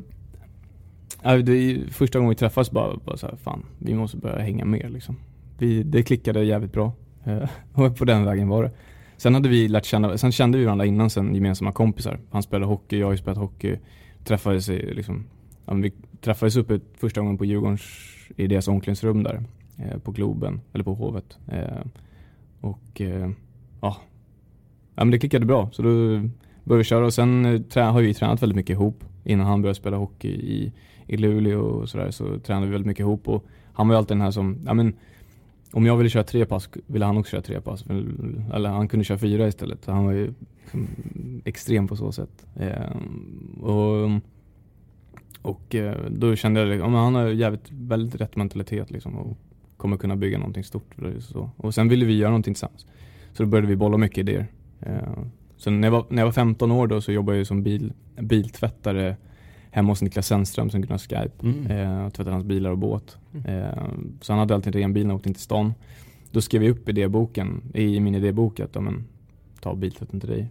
[1.27, 4.65] Ja, det första gången vi träffades bara, bara så här, fan, vi måste börja hänga
[4.65, 5.17] mer liksom.
[5.59, 6.93] Vi, det klickade jävligt bra.
[7.25, 8.71] Eh, och på den vägen var det.
[9.17, 12.21] Sen hade vi lärt känna, sen kände vi varandra innan sen gemensamma kompisar.
[12.31, 13.77] Han spelade hockey, jag har ju spelat hockey.
[14.25, 15.25] Träffades i, liksom,
[15.67, 17.83] ja, vi träffades uppe första gången på Djurgårdens,
[18.37, 19.43] i deras omklädningsrum där.
[19.79, 21.39] Eh, på Globen, eller på Hovet.
[21.49, 21.85] Eh,
[22.61, 23.31] och eh,
[23.81, 23.97] ja,
[24.95, 25.71] ja men det klickade bra.
[25.73, 25.91] Så då
[26.65, 29.63] började vi köra och sen eh, trä, har vi tränat väldigt mycket ihop innan han
[29.63, 30.73] började spela hockey i
[31.07, 34.17] i Luleå och sådär så tränade vi väldigt mycket ihop och han var ju alltid
[34.17, 34.95] den här som, ja men
[35.75, 37.85] om jag ville köra tre pass ville han också köra tre pass.
[38.53, 39.87] Eller han kunde köra fyra istället.
[39.87, 40.89] Han var ju liksom
[41.45, 42.47] extrem på så sätt.
[42.57, 42.97] Eh,
[43.61, 44.11] och
[45.43, 49.39] och eh, då kände jag att han har jävligt, väldigt rätt mentalitet liksom och
[49.77, 50.95] kommer kunna bygga någonting stort.
[51.21, 51.51] Så.
[51.57, 52.87] Och sen ville vi göra någonting tillsammans.
[53.33, 54.47] Så då började vi bolla mycket idéer.
[54.81, 55.25] Eh,
[55.57, 57.93] så när jag, var, när jag var 15 år då så jobbade jag som bil,
[58.21, 59.17] biltvättare
[59.75, 61.67] hemma hos Niklas Sennström som kunde ha Skype mm.
[61.67, 63.19] eh, och tvättade hans bilar och båt.
[63.35, 63.63] Mm.
[63.63, 63.85] Eh,
[64.21, 65.75] så han hade alltid en ren bil när han åkte in till stan.
[66.31, 69.05] Då skrev vi upp idéboken, i min idébok att ja, men,
[69.61, 70.51] ta biltvätten till dig.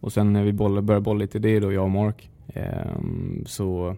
[0.00, 2.98] Och sen när vi boll, började bolla lite idéer då, jag och Mark, eh,
[3.46, 3.96] så,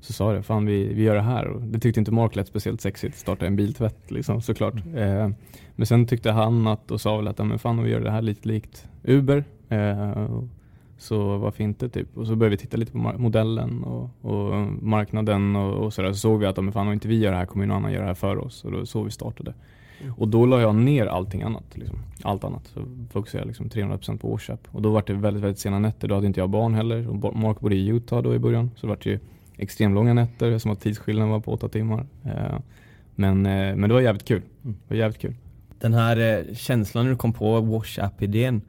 [0.00, 1.46] så sa det, fan vi, vi gör det här.
[1.46, 4.86] Och det tyckte inte Mark lät speciellt sexigt, starta en biltvätt liksom, såklart.
[4.86, 4.96] Mm.
[4.96, 5.30] Eh,
[5.76, 8.22] men sen tyckte han att, och sa väl att, men fan vi gör det här
[8.22, 9.44] lite likt Uber.
[9.68, 10.26] Eh,
[11.00, 12.16] så varför inte typ?
[12.16, 16.12] Och så började vi titta lite på modellen och, och marknaden och, och sådär.
[16.12, 17.92] Så såg vi att om, fan, om inte vi gör det här kommer någon annan
[17.92, 18.64] göra det här för oss.
[18.64, 19.54] Och då så vi startade.
[20.00, 20.14] Mm.
[20.14, 21.64] Och då la jag ner allting annat.
[21.74, 21.98] Liksom.
[22.22, 22.66] Allt annat.
[22.66, 24.68] Så fokuserade liksom 300% på årsköp.
[24.70, 26.08] Och då var det väldigt, väldigt sena nätter.
[26.08, 27.08] Då hade inte jag barn heller.
[27.08, 28.70] Och Mark bodde i Utah då i början.
[28.76, 29.18] Så det var det ju
[29.56, 32.06] extremt långa nätter som att tidsskillnaden var på åtta timmar.
[32.24, 32.58] Eh,
[33.14, 34.42] men, eh, men det var jävligt kul.
[34.64, 34.76] Mm.
[34.88, 35.34] Det var jävligt kul.
[35.78, 36.16] Den här
[36.48, 38.62] eh, känslan när du kom på Wash App-idén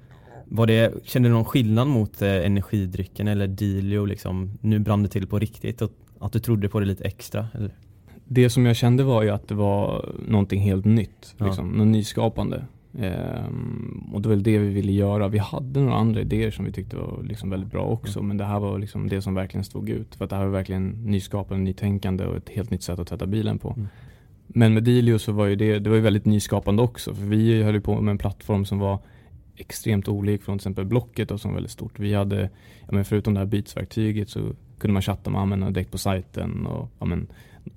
[0.53, 5.09] var det, kände du någon skillnad mot eh, energidrycken eller Dilio liksom, nu brann det
[5.09, 7.47] till på riktigt och att du trodde på det lite extra?
[7.53, 7.71] Eller?
[8.25, 11.45] Det som jag kände var ju att det var någonting helt nytt, ja.
[11.45, 12.65] liksom, något nyskapande.
[12.99, 15.27] Ehm, och det var väl det vi ville göra.
[15.27, 18.27] Vi hade några andra idéer som vi tyckte var liksom väldigt bra också, mm.
[18.27, 20.15] men det här var liksom det som verkligen stod ut.
[20.15, 23.25] För att det här var verkligen nyskapande, nytänkande och ett helt nytt sätt att tvätta
[23.25, 23.73] bilen på.
[23.77, 23.87] Mm.
[24.47, 27.63] Men med Dilio så var ju det, det var ju väldigt nyskapande också, för vi
[27.63, 28.99] höll på med en plattform som var
[29.61, 31.99] extremt olik från till exempel Blocket då, som var väldigt stort.
[31.99, 32.49] Vi hade,
[32.81, 34.39] ja, men förutom det här Beats-verktyget så
[34.77, 37.27] kunde man chatta med användarna direkt på sajten och ja, men,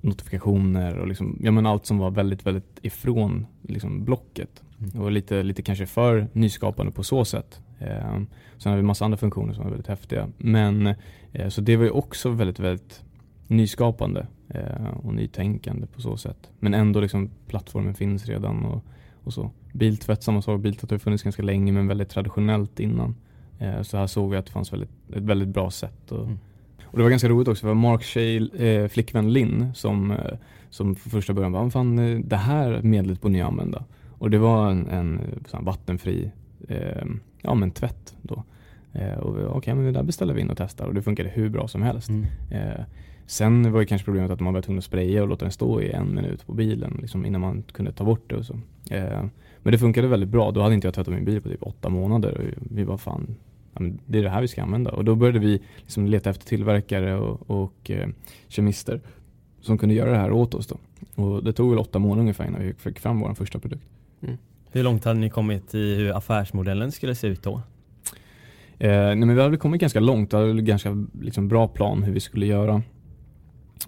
[0.01, 4.62] notifikationer och liksom, ja, men allt som var väldigt, väldigt ifrån liksom, Blocket.
[4.79, 5.03] Mm.
[5.03, 7.61] Och lite, lite kanske för nyskapande på så sätt.
[7.79, 8.20] Eh,
[8.59, 10.29] sen har vi massa andra funktioner som var väldigt häftiga.
[10.37, 10.94] Men
[11.33, 13.03] eh, så det var ju också väldigt, väldigt
[13.47, 16.51] nyskapande eh, och nytänkande på så sätt.
[16.59, 18.85] Men ändå liksom plattformen finns redan och,
[19.24, 19.50] och så.
[19.72, 20.60] Biltvätt, samma sak.
[20.60, 23.14] Biltvätt har funnits ganska länge men väldigt traditionellt innan.
[23.58, 26.12] Eh, så här såg vi att det fanns väldigt, ett väldigt bra sätt.
[26.12, 26.38] Och, mm.
[26.84, 30.37] och det var ganska roligt också för Mark Shale, eh, flickvän Linn som, eh,
[30.70, 33.84] som för första början bara, fan det här medlet borde ni använda.
[34.18, 35.20] Och det var en, en
[35.60, 36.30] vattenfri
[36.68, 37.04] eh,
[37.42, 38.44] ja, men tvätt då.
[38.94, 41.48] Eh, okej, okay, men det där beställer vi in och testar och det funkade hur
[41.48, 42.09] bra som helst.
[42.09, 42.26] Mm.
[42.50, 42.85] Eh,
[43.26, 45.80] sen var ju kanske problemet att man var tvungen att spraya och låta den stå
[45.80, 48.54] i en minut på bilen liksom, innan man kunde ta bort det och så.
[48.90, 49.24] Eh,
[49.62, 50.50] men det funkade väldigt bra.
[50.50, 52.54] Då hade inte jag tvättat min bil på typ åtta månader.
[52.57, 53.37] Och vi var fan,
[53.74, 54.90] ja, det är det här vi ska använda.
[54.90, 58.09] Och då började vi liksom leta efter tillverkare och, och eh,
[58.48, 59.00] kemister
[59.61, 60.66] som kunde göra det här åt oss.
[60.66, 60.76] Då.
[61.22, 63.85] Och det tog väl åtta månader ungefär innan vi fick fram vår första produkt.
[64.22, 64.37] Mm.
[64.72, 67.62] Hur långt hade ni kommit i hur affärsmodellen skulle se ut då?
[68.78, 72.02] Eh, nej men vi hade kommit ganska långt, vi hade en ganska liksom, bra plan
[72.02, 72.82] hur vi skulle göra.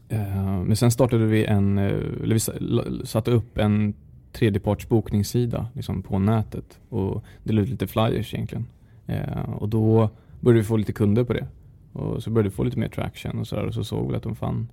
[0.09, 1.85] Eh, men sen startade vi en, eh,
[2.23, 3.95] eller vi satte upp en
[4.33, 8.67] tredjepartsbokningssida liksom, på nätet och delade ut lite flyers egentligen.
[9.07, 11.47] Eh, och då började vi få lite kunder på det.
[11.93, 14.23] Och så började vi få lite mer traction och sådär och så såg vi att
[14.23, 14.69] de fann,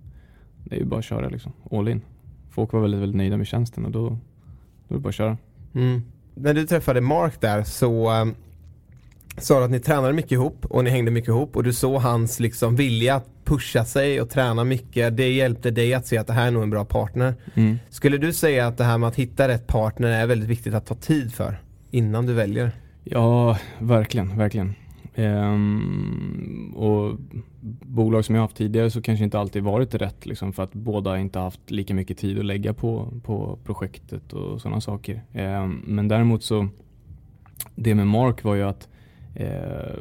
[0.63, 2.01] det är ju bara att köra liksom, all in.
[2.49, 4.15] Folk var väldigt, väldigt nöjda med tjänsten och då, då
[4.87, 5.37] är det bara att köra.
[5.73, 6.01] Mm.
[6.35, 8.25] När du träffade Mark där så eh,
[9.37, 12.01] sa du att ni tränade mycket ihop och ni hängde mycket ihop och du såg
[12.01, 15.17] hans liksom vilja att pusha sig och träna mycket.
[15.17, 17.35] Det hjälpte dig att se att det här är nog en bra partner.
[17.53, 17.79] Mm.
[17.89, 20.85] Skulle du säga att det här med att hitta rätt partner är väldigt viktigt att
[20.85, 21.57] ta tid för
[21.91, 22.71] innan du väljer?
[23.03, 24.73] Ja, verkligen, verkligen.
[25.15, 27.17] Ehm, och
[27.81, 31.19] bolag som jag haft tidigare så kanske inte alltid varit rätt liksom, för att båda
[31.19, 35.23] inte haft lika mycket tid att lägga på, på projektet och sådana saker.
[35.33, 36.67] Ehm, men däremot så,
[37.75, 38.87] det med Mark var ju att
[39.35, 39.95] eh,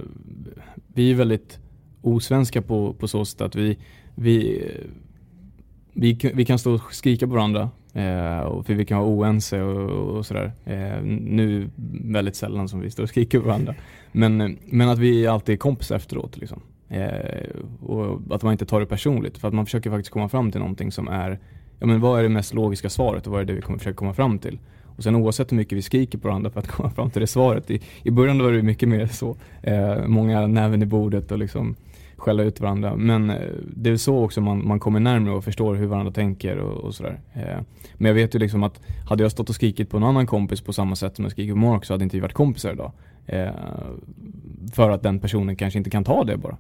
[0.95, 1.59] vi är väldigt
[2.03, 3.79] osvenska på, på så sätt att vi,
[4.15, 4.65] vi,
[5.93, 9.63] vi, vi kan stå och skrika på varandra Eh, och för vi kan vara oense
[9.63, 10.53] och, och sådär.
[10.65, 11.71] Eh, nu
[12.05, 13.75] väldigt sällan som vi står och skriker på varandra.
[14.13, 16.37] Men, men att vi alltid är kompisar efteråt.
[16.37, 16.61] Liksom.
[16.89, 19.39] Eh, och att man inte tar det personligt.
[19.39, 21.39] För att man försöker faktiskt komma fram till någonting som är,
[21.79, 23.97] ja men vad är det mest logiska svaret och vad är det vi kommer försöka
[23.97, 24.59] komma fram till.
[24.97, 27.27] Och sen oavsett hur mycket vi skriker på varandra för att komma fram till det
[27.27, 27.71] svaret.
[27.71, 29.37] I, i början var det mycket mer så.
[29.63, 31.77] Eh, många näven i bordet och liksom
[32.17, 32.97] skälla ut varandra.
[32.97, 33.37] Men eh,
[33.77, 36.95] det är så också man, man kommer närmare och förstår hur varandra tänker och, och
[36.95, 37.21] sådär.
[37.35, 37.61] Eh,
[37.95, 40.61] men jag vet ju liksom att hade jag stått och skrikit på en annan kompis
[40.61, 42.93] på samma sätt som jag skriker på Mark så hade inte vi varit kompisar idag.
[43.27, 43.51] Eh,
[44.73, 46.57] för att den personen kanske inte kan ta det bara.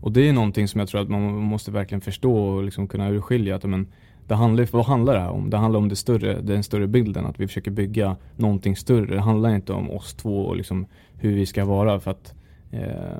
[0.00, 3.10] Och det är någonting som jag tror att man måste verkligen förstå och liksom kunna
[3.10, 3.56] urskilja.
[3.56, 3.86] Att, men,
[4.26, 5.50] det handlar, vad handlar det här om?
[5.50, 9.14] Det handlar om det större, den större bilden, att vi försöker bygga någonting större.
[9.14, 12.00] Det handlar inte om oss två och liksom hur vi ska vara.
[12.00, 12.34] för att
[12.74, 13.18] Eh,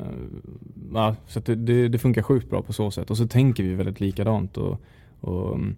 [0.95, 3.11] ja, så det, det, det, funkar sjukt bra på så sätt.
[3.11, 4.57] Och så tänker vi väldigt likadant.
[4.57, 4.81] Och,
[5.21, 5.77] och mm,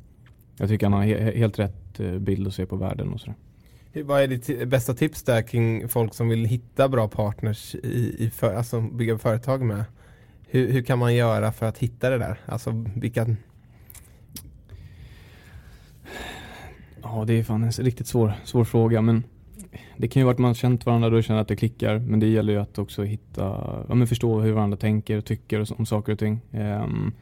[0.56, 3.34] jag tycker han har he, helt rätt eh, bild att se på världen och sådär.
[4.04, 8.30] Vad är ditt bästa tips där kring folk som vill hitta bra partners i, i
[8.30, 9.84] för, alltså bygga företag med?
[10.48, 12.40] Hur, hur kan man göra för att hitta det där?
[12.46, 13.26] Alltså vilka...
[17.12, 19.02] Ja, det är fan en riktigt svår, svår fråga.
[19.02, 19.22] Men
[19.96, 21.98] det kan ju vara att man känt varandra och känner att det klickar.
[21.98, 23.42] Men det gäller ju att också hitta,
[23.88, 26.40] ja, men förstå hur varandra tänker och tycker om saker och ting.
[26.50, 27.12] Um,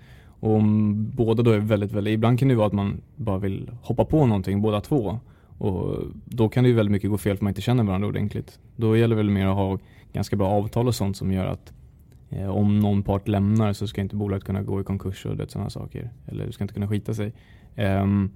[0.41, 3.71] och om båda då är väldigt, väldigt, ibland kan det vara att man bara vill
[3.83, 5.19] hoppa på någonting båda två.
[5.59, 8.59] Och då kan det ju väldigt mycket gå fel för man inte känner varandra ordentligt.
[8.77, 9.79] Då gäller det väl mer att ha
[10.13, 11.73] ganska bra avtal och sånt som gör att
[12.31, 15.71] eh, om någon part lämnar så ska inte bolaget kunna gå i konkurs och sådana
[15.71, 16.11] saker.
[16.27, 17.33] Eller du ska inte kunna skita sig.
[17.77, 18.31] Um,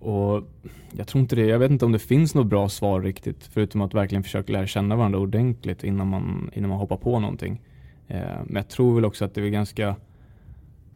[0.00, 0.44] och
[0.92, 3.80] jag tror inte det, jag vet inte om det finns något bra svar riktigt förutom
[3.80, 7.60] att verkligen försöka lära känna varandra ordentligt innan man, innan man hoppar på någonting.
[8.08, 9.96] Eh, men jag tror väl också att det är ganska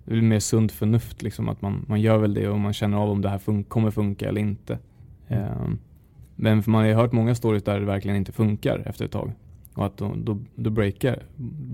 [0.04, 2.98] det är mer sunt förnuft liksom att man, man gör väl det och man känner
[2.98, 4.78] av om det här fun kommer funka eller inte.
[5.28, 5.68] Eh,
[6.36, 9.32] men man har ju hört många stories där det verkligen inte funkar efter ett tag.
[9.80, 11.22] Och att då, då, då breakar,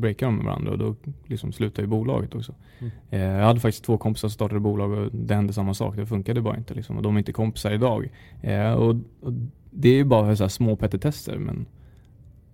[0.01, 0.95] breakar de med varandra och då
[1.27, 2.55] liksom slutar ju bolaget också.
[2.79, 2.93] Mm.
[3.11, 5.97] Eh, jag hade faktiskt två kompisar som startade bolag och det hände samma sak.
[5.97, 6.97] Det funkade bara inte liksom.
[6.97, 8.11] Och de är inte kompisar idag.
[8.43, 9.33] Eh, och, och,
[9.71, 11.67] det är ju bara så här små petitester men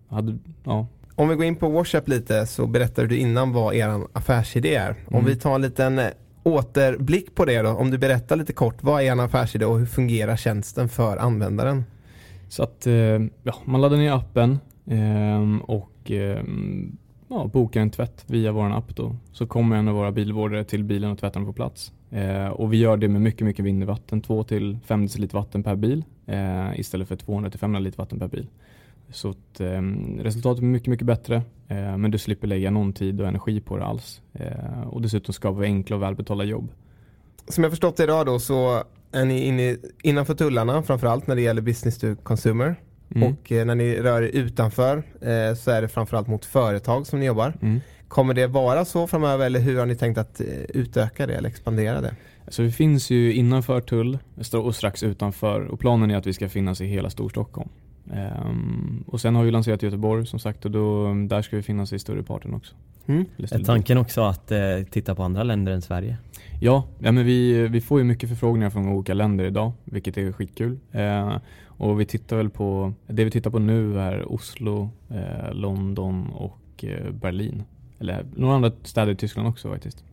[0.09, 0.87] hade, ja.
[1.15, 4.97] Om vi går in på WhatsApp lite så berättade du innan vad er affärsidé är.
[5.07, 5.27] Om mm.
[5.27, 6.07] vi tar en liten eh,
[6.43, 7.71] återblick på det då.
[7.71, 11.85] Om du berättar lite kort, vad är en affärsidé och hur fungerar tjänsten för användaren?
[12.49, 12.95] Så att eh,
[13.43, 16.97] ja, man laddar ner appen Ehm, och ehm,
[17.29, 19.17] ja, bokar en tvätt via vår app då.
[19.33, 21.93] Så kommer en av våra bilvårdare till bilen och tvättar den på plats.
[22.11, 24.21] Eh, och vi gör det med mycket, mycket mindre vatten.
[24.21, 28.19] 2 till 5 deciliter vatten per bil eh, istället för 200 till 500 liter vatten
[28.19, 28.49] per bil.
[29.11, 29.83] Så att, eh,
[30.19, 31.37] resultatet är mycket, mycket bättre.
[31.69, 34.23] Eh, men du slipper lägga någon tid och energi på det alls.
[34.33, 36.73] Eh, och dessutom skapar vi enkla och välbetalda jobb.
[37.49, 41.43] Som jag förstått det idag då så är ni inne, innanför tullarna framförallt när det
[41.43, 42.77] gäller business to consumer.
[43.15, 43.33] Mm.
[43.33, 47.21] Och eh, när ni rör er utanför eh, så är det framförallt mot företag som
[47.21, 47.55] ni jobbar.
[47.63, 47.81] Mm.
[48.09, 51.49] Kommer det vara så framöver eller hur har ni tänkt att eh, utöka det eller
[51.49, 52.15] expandera det?
[52.49, 54.19] Så vi finns ju innanför tull
[54.53, 57.69] och strax utanför och planen är att vi ska finnas i hela Storstockholm.
[58.05, 61.63] Um, och sen har vi lanserat i Göteborg som sagt och då, där ska vi
[61.63, 62.75] finnas i större parten också.
[63.07, 63.25] Mm.
[63.39, 64.59] Är tanken också att eh,
[64.91, 66.17] titta på andra länder än Sverige?
[66.61, 70.33] Ja, ja men vi, vi får ju mycket förfrågningar från olika länder idag, vilket är
[70.33, 70.79] skitkul.
[70.93, 71.37] Eh,
[71.83, 76.85] och vi tittar väl på, det vi tittar på nu är Oslo, eh, London och
[76.85, 77.63] eh, Berlin.
[77.99, 80.05] Eller några andra städer i Tyskland också faktiskt.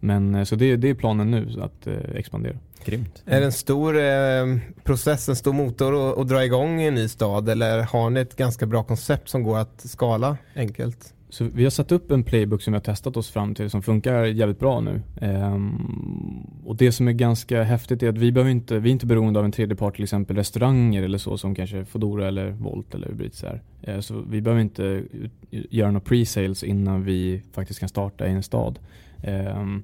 [0.00, 2.56] Men eh, så det, det är planen nu, att eh, expandera.
[2.84, 3.22] Grymt.
[3.26, 6.94] Är det en stor eh, process, en stor motor att, att dra igång i en
[6.94, 11.14] ny stad eller har ni ett ganska bra koncept som går att skala enkelt?
[11.30, 13.82] Så vi har satt upp en playbook som vi har testat oss fram till som
[13.82, 15.02] funkar jävligt bra nu.
[15.20, 19.06] Ehm, och det som är ganska häftigt är att vi behöver inte, vi är inte
[19.06, 22.94] beroende av en tredje part, till exempel restauranger eller så som kanske Foodora eller Volt
[22.94, 23.62] eller Uber Eats är.
[23.82, 25.04] Ehm, så vi behöver inte
[25.50, 28.78] göra några pre-sales innan vi faktiskt kan starta i en stad.
[29.22, 29.82] Ehm,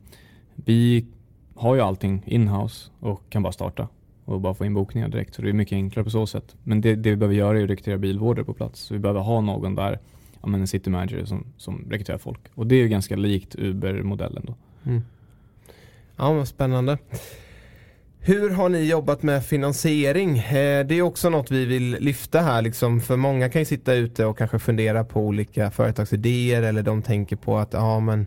[0.55, 1.07] vi
[1.55, 3.89] har ju allting in-house och kan bara starta
[4.25, 5.35] och bara få in bokningar direkt.
[5.35, 6.57] Så det är mycket enklare på så sätt.
[6.63, 8.81] Men det, det vi behöver göra är att rekrytera bilvårdare på plats.
[8.81, 9.99] Så vi behöver ha någon där
[10.47, 12.41] ja, men en city manager som, som rekryterar folk.
[12.55, 14.55] Och det är ju ganska likt Uber-modellen då.
[14.91, 15.03] Mm.
[16.17, 16.99] Ja, vad spännande.
[18.21, 20.39] Hur har ni jobbat med finansiering?
[20.39, 22.63] Eh, det är också något vi vill lyfta här.
[22.63, 27.03] Liksom, för många kan ju sitta ute och kanske fundera på olika företagsidéer eller de
[27.03, 28.27] tänker på att ja, men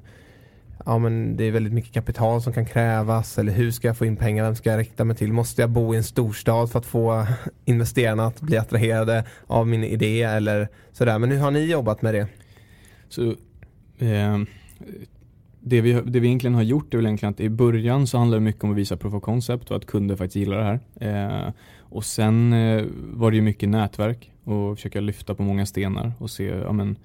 [0.85, 4.05] ja, men det är väldigt mycket kapital som kan krävas eller hur ska jag få
[4.05, 5.33] in pengar, vem ska jag rikta mig till?
[5.33, 7.27] Måste jag bo i en storstad för att få
[7.65, 11.19] investerarna att bli attraherade av min idé eller sådär.
[11.19, 12.27] Men hur har ni jobbat med det?
[13.09, 13.23] Så,
[13.99, 14.37] eh,
[15.61, 18.37] det, vi, det vi egentligen har gjort är väl egentligen att i början så handlar
[18.37, 20.79] det mycket om att visa proof of concept och att kunder faktiskt gillar det här.
[21.45, 26.11] Eh, och sen eh, var det ju mycket nätverk och försöka lyfta på många stenar
[26.19, 26.97] och se, ja men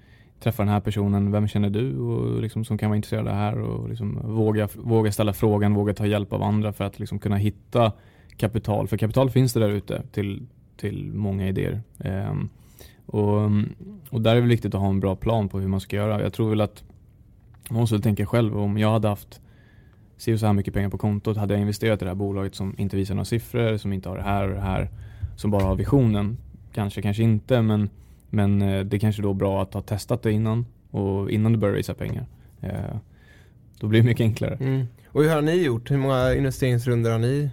[0.44, 3.38] träffa den här personen, vem känner du och liksom, som kan vara intresserad av det
[3.40, 7.18] här och liksom våga, våga ställa frågan, våga ta hjälp av andra för att liksom
[7.18, 7.92] kunna hitta
[8.36, 8.88] kapital.
[8.88, 11.82] För kapital finns det där ute till, till många idéer.
[11.98, 12.48] Um,
[13.06, 13.50] och,
[14.10, 16.22] och där är det viktigt att ha en bra plan på hur man ska göra.
[16.22, 16.84] Jag tror väl att
[17.70, 19.40] man måste tänka själv om jag hade haft
[20.16, 22.74] se så här mycket pengar på kontot, hade jag investerat i det här bolaget som
[22.78, 24.90] inte visar några siffror, som inte har det här och det här,
[25.36, 26.36] som bara har visionen.
[26.72, 27.90] Kanske, kanske inte, men
[28.34, 31.58] men eh, det är kanske då bra att ha testat det innan och innan du
[31.58, 32.26] börjar visa pengar.
[32.60, 32.96] Eh,
[33.80, 34.56] då blir det mycket enklare.
[34.60, 34.86] Mm.
[35.08, 35.90] Och hur har ni gjort?
[35.90, 37.50] Hur många investeringsrunder har ni?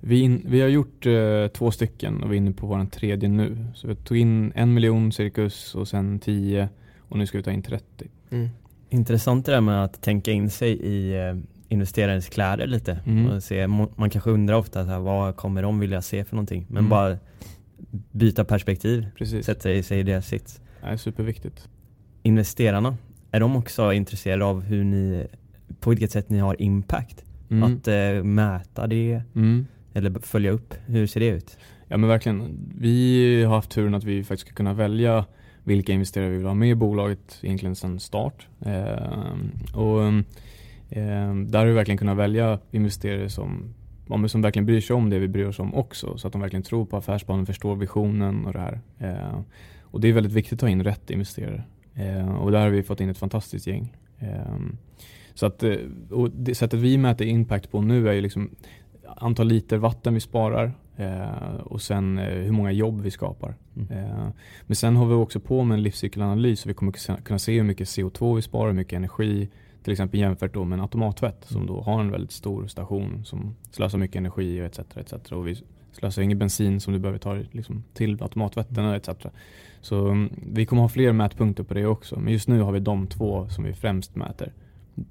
[0.00, 3.28] Vi, in, vi har gjort eh, två stycken och vi är inne på vår tredje
[3.28, 3.66] nu.
[3.74, 7.50] Så vi tog in en miljon cirkus och sen tio och nu ska vi ta
[7.50, 7.84] in 30.
[8.30, 8.48] Mm.
[8.88, 11.36] Intressant det där med att tänka in sig i eh,
[11.68, 13.00] investerarens kläder lite.
[13.06, 13.26] Mm.
[13.26, 16.66] Och se, man kanske undrar ofta så här, vad kommer de vilja se för någonting.
[16.68, 16.90] Men mm.
[16.90, 17.18] bara
[18.10, 19.46] byta perspektiv, Precis.
[19.46, 20.60] sätta sig i deras sits.
[20.80, 21.68] Det är superviktigt.
[22.22, 22.96] Investerarna,
[23.30, 25.26] är de också intresserade av hur ni,
[25.80, 27.24] på vilket sätt ni har impact?
[27.50, 27.62] Mm.
[27.62, 29.66] Att äh, mäta det mm.
[29.94, 31.58] eller följa upp, hur ser det ut?
[31.88, 35.24] Ja men verkligen, vi har haft turen att vi faktiskt ska kunna välja
[35.64, 38.46] vilka investerare vi vill ha med i bolaget egentligen sedan start.
[38.60, 39.36] Eh,
[39.74, 40.02] och
[40.88, 43.74] eh, Där har vi verkligen kunnat välja investerare som
[44.08, 46.18] ja, som verkligen bryr sig om det vi bryr oss om också.
[46.18, 48.80] Så att de verkligen tror på affärsplanen, förstår visionen och det här.
[48.98, 49.40] Eh,
[49.82, 51.64] och det är väldigt viktigt att ta in rätt investerare.
[51.94, 53.96] Eh, och där har vi fått in ett fantastiskt gäng.
[54.18, 54.56] Eh,
[55.34, 55.76] så att, eh,
[56.10, 58.50] och det sättet vi mäter impact på nu är ju liksom
[59.16, 63.54] antal liter vatten vi sparar eh, och sen eh, hur många jobb vi skapar.
[63.76, 64.32] Mm.
[64.66, 67.62] men sen har vi också på med en livscykelanalys så vi kommer kunna se hur
[67.62, 69.48] mycket CO2 vi sparar, hur mycket energi
[69.82, 73.56] till exempel jämfört då med en automattvätt som då har en väldigt stor station som
[73.70, 74.78] slösar mycket energi och etc.
[74.96, 75.32] etc.
[75.32, 79.08] Och vi slösar ingen bensin som du behöver ta liksom, till automattvätten etc.
[79.80, 82.20] Så um, vi kommer ha fler mätpunkter på det också.
[82.20, 84.52] Men just nu har vi de två som vi främst mäter.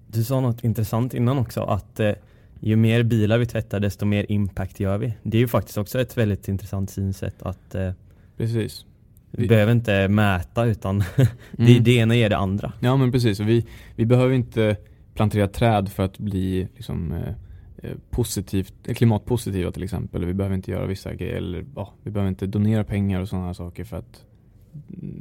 [0.08, 2.12] Du sa något intressant innan också att eh,
[2.60, 5.14] ju mer bilar vi tvättar desto mer impact gör vi.
[5.24, 7.92] Det är ju faktiskt också ett väldigt intressant synsätt att eh,
[8.38, 8.86] Precis.
[9.32, 11.00] Vi behöver inte mäta utan
[11.52, 11.84] det, mm.
[11.84, 12.74] det ena ger det andra.
[12.80, 13.66] Ja men precis, vi,
[13.96, 14.76] vi behöver inte
[15.14, 17.34] plantera träd för att bli liksom, eh,
[17.78, 20.26] eh positivt, eh, klimatpositiva till exempel.
[20.26, 23.54] Vi behöver inte göra vissa grejer, eller, ja, vi behöver inte donera pengar och sådana
[23.54, 24.26] saker för att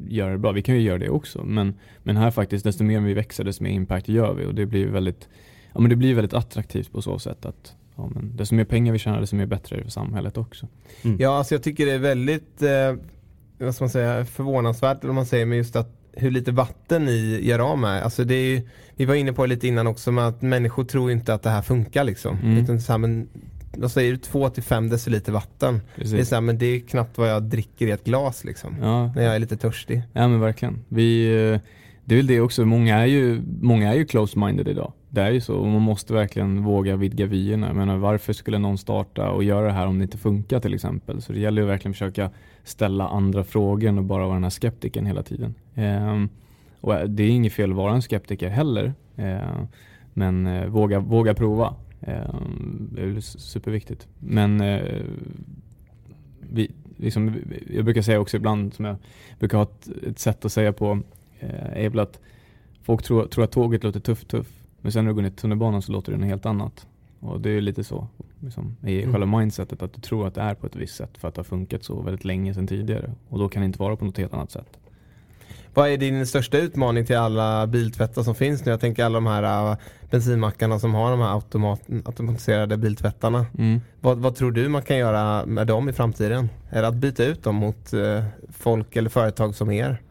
[0.08, 0.52] göra det bra.
[0.52, 3.62] Vi kan ju göra det också men, men här faktiskt, desto mer vi växer desto
[3.62, 5.28] mer impact gör vi och det blir väldigt,
[5.72, 8.92] ja, men det blir väldigt attraktivt på så sätt att ja, men desto mer pengar
[8.92, 10.68] vi tjänar desto mer bättre är det för samhället också.
[11.02, 11.16] Mm.
[11.20, 12.94] Ja, alltså jag tycker det är väldigt eh
[13.60, 17.40] vad ska man säga, förvånansvärt om man säger med just att hur lite vatten ni
[17.42, 18.02] gör av med.
[18.02, 18.62] Alltså det är,
[18.96, 21.50] vi var inne på det lite innan också med att människor tror inte att det
[21.50, 22.38] här funkar liksom.
[22.42, 22.58] Mm.
[22.58, 23.28] Utan så här, men,
[23.76, 25.80] vad säger du, 2-5 deciliter vatten.
[25.94, 26.12] Precis.
[26.12, 28.76] Det är, så här, men det är knappt vad jag dricker i ett glas liksom.
[28.80, 29.12] Ja.
[29.12, 30.02] När jag är lite törstig.
[30.12, 30.84] Ja men verkligen.
[30.88, 31.60] Vi, eh,
[32.04, 34.92] det är väl det också, många är ju, många är ju close-minded idag.
[35.12, 37.66] Det är ju så, man måste verkligen våga vidga vyerna.
[37.66, 40.74] Jag menar, varför skulle någon starta och göra det här om det inte funkar till
[40.74, 41.22] exempel?
[41.22, 42.30] Så det gäller ju verkligen att försöka
[42.64, 45.54] ställa andra frågor och bara vara den här skeptiken hela tiden.
[45.74, 46.24] Eh,
[46.80, 48.92] och det är inget fel att vara en skeptiker heller.
[49.16, 49.62] Eh,
[50.14, 51.74] men eh, våga, våga prova.
[52.00, 54.08] Ehm, det är superviktigt.
[54.18, 55.02] Men eh,
[56.40, 57.34] vi, liksom,
[57.70, 58.96] jag brukar säga också ibland, som jag
[59.38, 61.00] brukar ha ett, ett sätt att säga på,
[61.40, 62.20] eh, är väl att
[62.82, 64.59] folk tror, tror att tåget låter tufft tufft.
[64.80, 66.86] Men sen när du går ner till tunnelbanan så låter det något helt annat.
[67.20, 68.06] Och det är lite så
[68.40, 69.12] liksom, i mm.
[69.12, 71.38] själva mindsetet att du tror att det är på ett visst sätt för att det
[71.38, 73.12] har funkat så väldigt länge sedan tidigare.
[73.28, 74.78] Och då kan det inte vara på något helt annat sätt.
[75.74, 78.70] Vad är din största utmaning till alla biltvättar som finns nu?
[78.70, 79.76] Jag tänker alla de här uh,
[80.10, 83.46] bensinmackarna som har de här automat, automatiserade biltvättarna.
[83.58, 83.80] Mm.
[84.00, 86.48] Vad, vad, tror du man kan göra med dem i framtiden?
[86.70, 88.22] Är det att byta ut dem mot uh,
[88.52, 90.02] folk eller företag som er?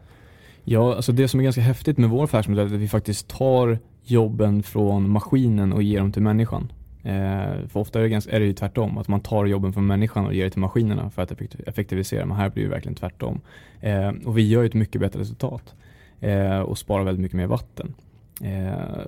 [0.64, 3.80] Ja, alltså det som är ganska häftigt med vår affärsmodell är att vi faktiskt tar
[4.12, 6.72] jobben från maskinen och ger dem till människan.
[7.04, 9.88] Eh, för ofta är det, ganska, är det ju tvärtom, att man tar jobben från
[9.88, 11.32] människan och ger det till maskinerna för att
[11.66, 12.26] effektivisera.
[12.26, 13.42] Men här blir det verkligen tvärtom.
[13.82, 15.76] Eh, och vi gör ju ett mycket bättre resultat
[16.20, 17.94] eh, och sparar väldigt mycket mer vatten.
[18.42, 19.02] Eh,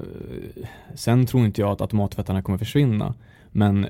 [0.95, 3.13] sen tror inte jag att automattvättarna kommer försvinna.
[3.51, 3.87] Men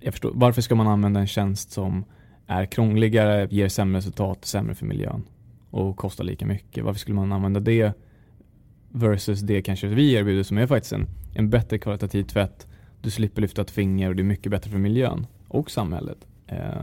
[0.00, 2.04] jag förstår, varför ska man använda en tjänst som
[2.46, 5.22] är krångligare, ger sämre resultat, sämre för miljön
[5.70, 6.84] och kostar lika mycket?
[6.84, 7.92] Varför skulle man använda det
[8.92, 12.66] versus det kanske vi erbjuder som är faktiskt en, en bättre kvalitativ tvätt
[13.02, 16.18] du slipper lyfta ett finger och det är mycket bättre för miljön och samhället.
[16.46, 16.82] Eh,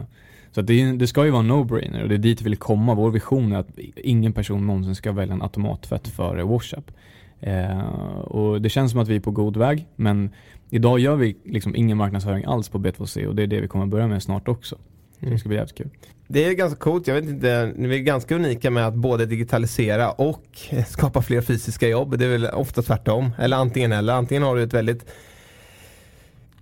[0.51, 2.95] så det, det, ska ju vara en no-brainer och det är dit vi vill komma.
[2.95, 6.91] Vår vision är att ingen person någonsin ska välja en automattvätt före WashUp.
[7.39, 7.79] Eh,
[8.23, 10.29] och det känns som att vi är på god väg men
[10.69, 13.85] idag gör vi liksom ingen marknadsföring alls på B2C och det är det vi kommer
[13.85, 14.75] börja med snart också.
[15.19, 15.33] Mm.
[15.33, 15.89] Det ska bli jävligt kul.
[16.31, 20.11] Det är ganska coolt, jag vet inte, ni är ganska unika med att både digitalisera
[20.11, 20.45] och
[20.87, 22.17] skapa fler fysiska jobb.
[22.17, 24.13] Det är väl ofta tvärtom, eller antingen eller.
[24.13, 25.05] Antingen har du ett väldigt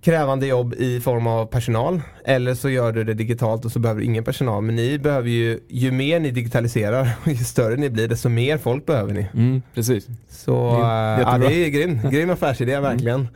[0.00, 4.00] krävande jobb i form av personal eller så gör du det digitalt och så behöver
[4.00, 4.62] du ingen personal.
[4.62, 8.58] Men ni behöver ju, ju mer ni digitaliserar och ju större ni blir desto mer
[8.58, 9.26] folk behöver ni.
[9.34, 10.06] Mm, precis.
[10.30, 12.82] Så det ja, det är grym, grym affärsidé mm.
[12.90, 13.20] verkligen.
[13.20, 13.32] Mm.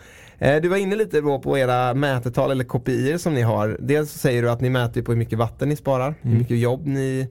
[0.62, 3.76] Du var inne lite på era mätetal eller kopior som ni har.
[3.80, 6.16] Dels säger du att ni mäter på hur mycket vatten ni sparar, mm.
[6.22, 7.28] hur mycket jobb ni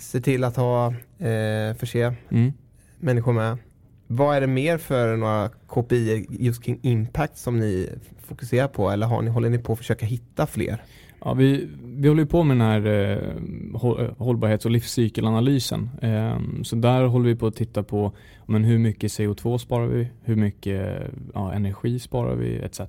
[0.00, 0.86] ser till att ha,
[1.18, 2.52] eh, förse mm.
[2.98, 3.58] människor med.
[4.06, 7.90] Vad är det mer för några KPI just kring impact som ni
[8.26, 10.82] fokuserar på eller har ni, håller ni på att försöka hitta fler?
[11.26, 15.90] Ja, vi, vi håller på med den här eh, eh hållbarhets och livscykelanalysen.
[16.02, 18.12] Eh, så där håller vi på att titta på
[18.46, 21.02] men hur mycket CO2 sparar vi, hur mycket
[21.34, 22.80] ja, energi sparar vi etc.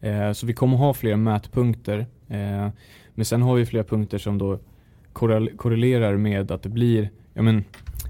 [0.00, 1.98] Eh, så vi kommer ha fler mätpunkter.
[2.28, 2.68] Eh,
[3.14, 4.58] men sen har vi flera punkter som då
[5.56, 7.64] korrelerar med att det blir ja, men,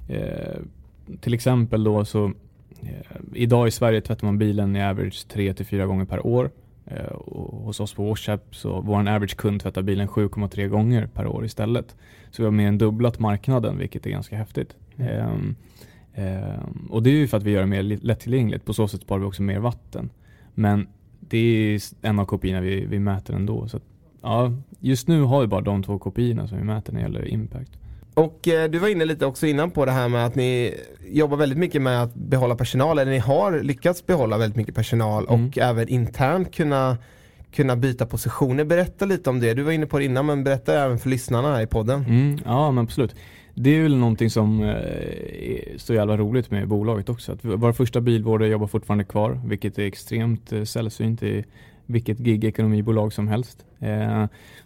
[0.08, 0.58] eh,
[1.20, 2.24] till exempel då så
[2.82, 6.50] eh, idag i Sverige tvättar man bilen i average 3 till 4 gånger per år.
[6.90, 11.26] Eh, och hos oss på Washap så vår average kund tvättar bilen 7,3 gånger per
[11.26, 11.96] år istället.
[12.30, 14.76] Så vi har mer än dubblat marknaden vilket är ganska häftigt.
[14.96, 15.26] Mm.
[15.26, 15.56] Um,
[16.16, 18.64] um, och det är ju för att vi gör det mer lättillgängligt.
[18.64, 20.10] På så sätt sparar vi också mer vatten.
[20.54, 20.88] Men
[21.20, 23.68] det är en av kopiorna vi, vi mäter ändå.
[23.68, 23.82] Så att,
[24.22, 27.28] ja, just nu har vi bara de två kopiorna som vi mäter när det gäller
[27.28, 27.79] impact.
[28.14, 30.74] Och eh, du var inne lite också innan på det här med att ni
[31.10, 35.26] jobbar väldigt mycket med att behålla personal, eller ni har lyckats behålla väldigt mycket personal
[35.28, 35.46] mm.
[35.46, 36.96] och även internt kunna
[37.52, 38.64] kunna byta positioner.
[38.64, 39.54] Berätta lite om det.
[39.54, 42.04] Du var inne på det innan men berätta även för lyssnarna här i podden.
[42.04, 43.14] Mm, ja men absolut.
[43.54, 47.32] Det är väl någonting som eh, är så jävla roligt med bolaget också.
[47.32, 51.44] Att vår första bilvårdare jobbar fortfarande kvar vilket är extremt eh, sällsynt i
[51.86, 53.64] vilket gig-ekonomibolag som helst.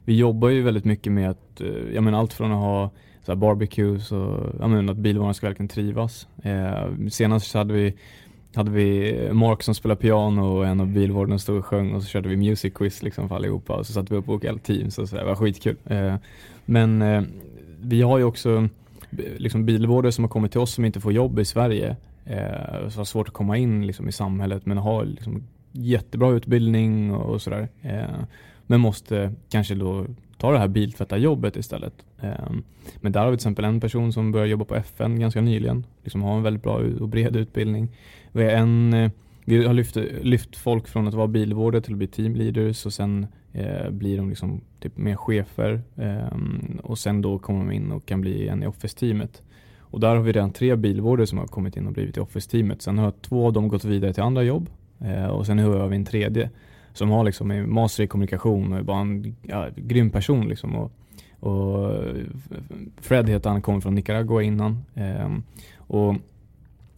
[0.05, 1.61] Vi jobbar ju väldigt mycket med att,
[1.95, 2.91] jag menar allt från att ha
[3.25, 6.29] så här barbecues och ja, men att bilbarnen ska verkligen trivas.
[6.43, 7.95] Eh, senast hade vi
[8.55, 12.09] hade vi Mark som spelade piano och en av bilvårdarna stod och sjöng och så
[12.09, 15.09] körde vi music quiz liksom för allihopa och så satte vi upp olika teams och
[15.09, 15.77] så det var skitkul.
[15.85, 16.15] Eh,
[16.65, 17.23] men eh,
[17.81, 18.69] vi har ju också
[19.11, 22.89] eh, liksom bilvårdare som har kommit till oss som inte får jobb i Sverige eh,
[22.89, 27.35] så har svårt att komma in liksom, i samhället men har liksom, jättebra utbildning och,
[27.35, 27.69] och sådär.
[27.83, 28.25] Eh,
[28.67, 30.07] men måste kanske då
[30.45, 32.05] ta det här biltvättarjobbet istället.
[32.21, 32.63] Ehm,
[33.01, 35.87] men där har vi till exempel en person som börjar jobba på FN ganska nyligen,
[36.03, 37.89] liksom har en väldigt bra och bred utbildning.
[38.33, 39.11] Vi, är en, eh,
[39.45, 43.27] vi har lyft, lyft folk från att vara bilvårdare till att bli teamleaders och sen
[43.53, 46.39] eh, blir de liksom typ mer chefer eh,
[46.83, 49.43] och sen då kommer de in och kan bli en i Office-teamet.
[49.79, 52.83] Och där har vi redan tre bilvårdare som har kommit in och blivit i Office-teamet.
[52.83, 54.71] Sen har två av dem gått vidare till andra jobb
[55.01, 56.51] eh, och sen har vi en tredje
[56.95, 60.75] som har liksom en master i kommunikation och är bara en ja, grym person liksom.
[60.75, 60.93] Och,
[61.41, 62.03] och
[63.01, 64.85] Fred heter han, kommer från Nicaragua innan.
[64.95, 65.31] Eh,
[65.77, 66.15] och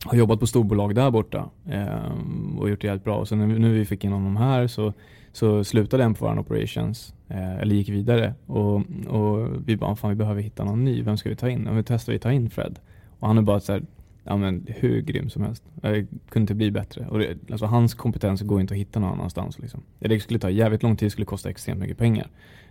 [0.05, 3.17] har jobbat på storbolag där borta eh, och gjort det jävligt bra.
[3.17, 4.93] Och sen nu, nu vi fick in honom här så,
[5.33, 8.35] så slutade en på vår operations, eh, eller gick vidare.
[8.47, 8.75] Och,
[9.09, 11.67] och vi bara, fan vi behöver hitta någon ny, vem ska vi ta in?
[11.67, 12.79] Och vi testade att ta in Fred.
[13.19, 13.83] Och han är bara så här,
[14.27, 15.63] ja, men hur grym som helst.
[15.83, 15.95] Jag
[16.29, 17.07] kunde inte bli bättre.
[17.07, 19.59] Och det, alltså, hans kompetens går inte att hitta någon annanstans.
[19.59, 19.83] Liksom.
[19.99, 22.29] Det skulle ta jävligt lång tid, skulle kosta extremt mycket pengar.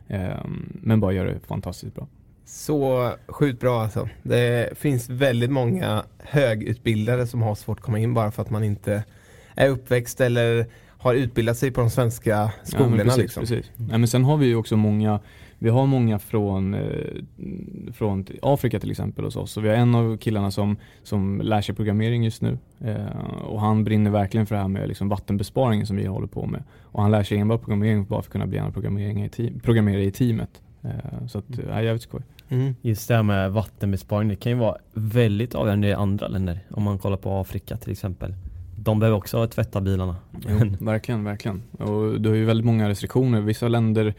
[0.08, 2.08] Um, men bara gör det fantastiskt bra.
[2.46, 4.10] Så sjukt bra alltså.
[4.24, 8.64] Det finns väldigt många högutbildade som har svårt att komma in bara för att man
[8.64, 9.04] inte
[9.56, 12.98] är uppväxt eller har utbildat sig på de svenska skolorna.
[12.98, 13.42] Ja, precis, liksom.
[13.42, 13.72] precis.
[13.76, 15.20] Ja, men sen har vi ju också många
[15.66, 19.52] vi har många från, eh, från Afrika till exempel hos oss.
[19.52, 22.58] Så vi har en av killarna som, som lär sig programmering just nu.
[22.82, 26.46] Eh, och han brinner verkligen för det här med liksom vattenbesparingen som vi håller på
[26.46, 26.64] med.
[26.82, 28.72] Och han lär sig enbart programmering bara för att kunna bli en
[29.62, 30.62] programmerare i teamet.
[30.84, 31.70] Eh, så att, mm.
[31.70, 32.22] ja, jävligt skoj.
[32.50, 32.76] Mm.
[32.82, 36.60] Just det här med vattenbesparing, det kan ju vara väldigt avgörande i andra länder.
[36.72, 38.34] Om man kollar på Afrika till exempel.
[38.78, 40.16] De behöver också tvätta bilarna.
[40.48, 41.64] Jo, verkligen, verkligen.
[41.72, 43.42] Och du har ju väldigt många restriktioner.
[43.42, 44.14] Vissa länder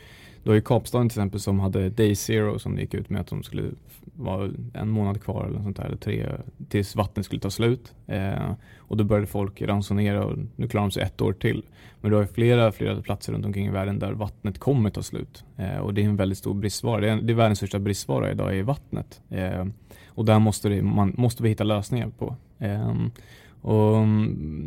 [0.47, 3.27] du har ju Kapstaden till exempel som hade Day Zero som gick ut med att
[3.27, 3.63] de skulle
[4.17, 6.27] vara en månad kvar eller sånt där, eller tre,
[6.69, 7.95] tills vattnet skulle ta slut.
[8.07, 11.63] Eh, och då började folk ransonera och nu klarar de sig ett år till.
[12.01, 15.03] Men du har ju flera, flera platser runt omkring i världen där vattnet kommer ta
[15.03, 15.45] slut.
[15.57, 17.01] Eh, och det är en väldigt stor bristvara.
[17.01, 19.21] Det är, det är världens största bristvara idag är vattnet.
[19.31, 19.65] Eh,
[20.07, 22.37] och där måste, det, man, måste vi hitta lösningar på.
[22.59, 22.95] Eh,
[23.61, 24.07] och,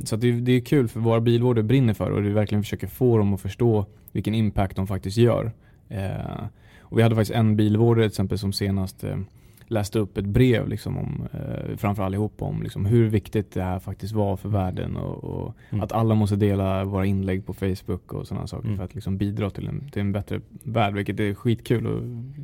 [0.03, 3.17] så det, det, är kul för våra bilvårdare brinner för och vi verkligen försöker få
[3.17, 5.51] dem att förstå vilken impact de faktiskt gör.
[5.89, 6.43] Eh,
[6.79, 9.17] och vi hade faktiskt en bilvårdare till exempel som senast eh,
[9.67, 13.79] läste upp ett brev liksom om, eh, framför allihop om liksom, hur viktigt det här
[13.79, 15.83] faktiskt var för världen och, och mm.
[15.83, 18.77] att alla måste dela våra inlägg på Facebook och sådana saker mm.
[18.77, 22.01] för att liksom, bidra till en, till en bättre värld vilket är skitkul och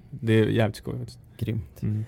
[0.10, 0.96] det är jävligt skoj.
[1.38, 1.84] Grymt.
[1.84, 2.06] Mm.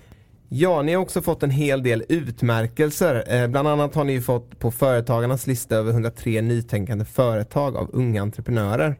[0.49, 3.23] Ja, ni har också fått en hel del utmärkelser.
[3.27, 8.21] Eh, bland annat har ni fått på Företagarnas lista över 103 nytänkande företag av unga
[8.21, 8.95] entreprenörer.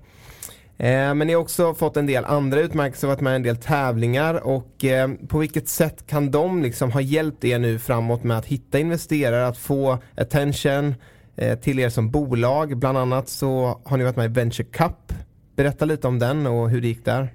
[0.80, 3.57] Eh, men ni har också fått en del andra utmärkelser, varit med i en del
[3.57, 8.38] tävlingar och eh, på vilket sätt kan de liksom ha hjälpt er nu framåt med
[8.38, 10.95] att hitta investerare, att få attention
[11.36, 12.78] eh, till er som bolag.
[12.78, 15.13] Bland annat så har ni varit med i Venture Cup.
[15.55, 17.34] Berätta lite om den och hur det gick där.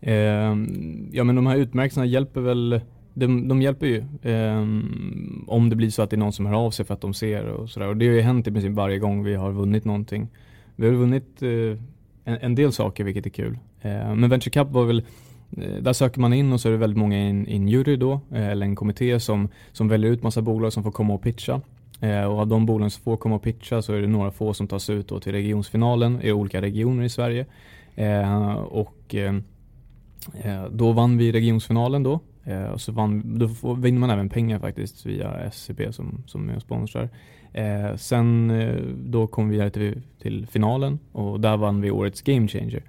[0.00, 2.80] Ehm, ja men de här utmärkelserna hjälper väl
[3.14, 3.98] de, de hjälper ju.
[4.22, 4.60] eh,
[5.46, 7.14] om det blir så att det är någon som hör av sig för att de
[7.14, 7.88] ser och sådär.
[7.88, 10.28] Och det har ju hänt i princip varje gång vi har vunnit någonting.
[10.76, 11.82] Vi har vunnit eh,
[12.28, 13.58] en, en, del saker vilket är kul.
[13.80, 15.02] Eh, men Venture Cup var väl
[15.56, 17.96] eh, där söker man in och så är det väldigt många i en, en jury
[17.96, 21.22] då, eh, eller en kommitté som, som väljer ut massa bolag som får komma och
[21.22, 21.60] pitcha.
[22.00, 24.68] och av de bolagen som får komma och pitcha så är det några få som
[24.68, 27.46] tas ut då till regionsfinalen i olika regioner i Sverige.
[28.68, 29.14] och
[30.70, 34.58] då vann vi regionsfinalen då Eh, och så vann, då får, vinner man även pengar
[34.58, 37.08] faktiskt via SCB som, som är och sponsrar.
[37.52, 42.22] Eh, sen eh, då kom vi vidare till, till, finalen och där vann vi årets
[42.22, 42.82] Game Changer.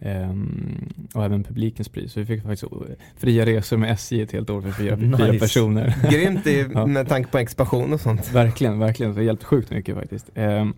[0.00, 2.12] Um, och även publikens pris.
[2.12, 2.72] Så vi fick faktiskt
[3.16, 5.16] fria resor med SJ ett helt år för fyra, nice.
[5.16, 5.94] fyra personer.
[6.10, 8.32] Grymt med tanke på expansion och sånt.
[8.32, 9.14] Verkligen, verkligen.
[9.14, 10.30] Det hjälpte sjukt mycket faktiskt.
[10.34, 10.74] Um,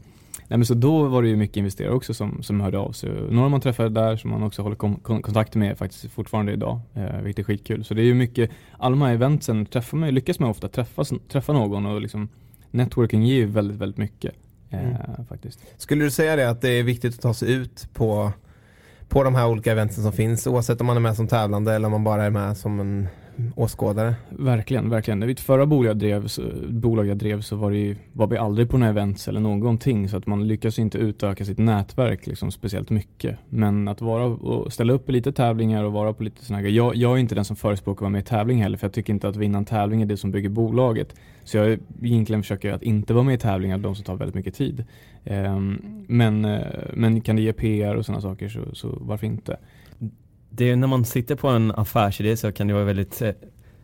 [0.49, 3.11] Nej, men så då var det ju mycket investerare också som, som hörde av sig.
[3.31, 7.21] Några man träffade där som man också håller kom, kontakt med faktiskt fortfarande idag, eh,
[7.21, 7.85] vilket är skitkul.
[7.85, 11.05] Så det är ju mycket, alla de här eventsen träffar man, lyckas man ofta träffa,
[11.29, 12.29] träffa någon och liksom
[12.77, 14.35] networking ger ju väldigt, väldigt mycket.
[14.71, 15.27] Eh, mm.
[15.29, 15.61] faktiskt.
[15.77, 18.33] Skulle du säga det att det är viktigt att ta sig ut på,
[19.09, 21.87] på de här olika eventen som finns oavsett om man är med som tävlande eller
[21.87, 23.09] om man bara är med som en
[23.55, 24.15] åskådare.
[24.29, 25.27] Verkligen, verkligen.
[25.27, 28.71] Vid förra bolag jag drev, så, bolag jag drev så var, det var vi aldrig
[28.71, 32.91] på några events eller någonting så att man lyckas inte utöka sitt nätverk liksom speciellt
[32.91, 33.39] mycket.
[33.49, 36.69] Men att vara och ställa upp i lite tävlingar och vara på lite sådana här
[36.69, 38.93] jag, jag är inte den som förespråkar att vara med i tävling heller för jag
[38.93, 41.15] tycker inte att vinna en tävling är det som bygger bolaget.
[41.47, 44.55] Så jag egentligen försöker att inte vara med i tävlingar, de som tar väldigt mycket
[44.55, 44.85] tid.
[45.25, 46.61] Ehm, men, eh,
[46.95, 49.57] men kan det ge PR och sådana saker så, så varför inte?
[50.57, 53.31] det är när man sitter på en affärsidé så kan det vara väldigt eh,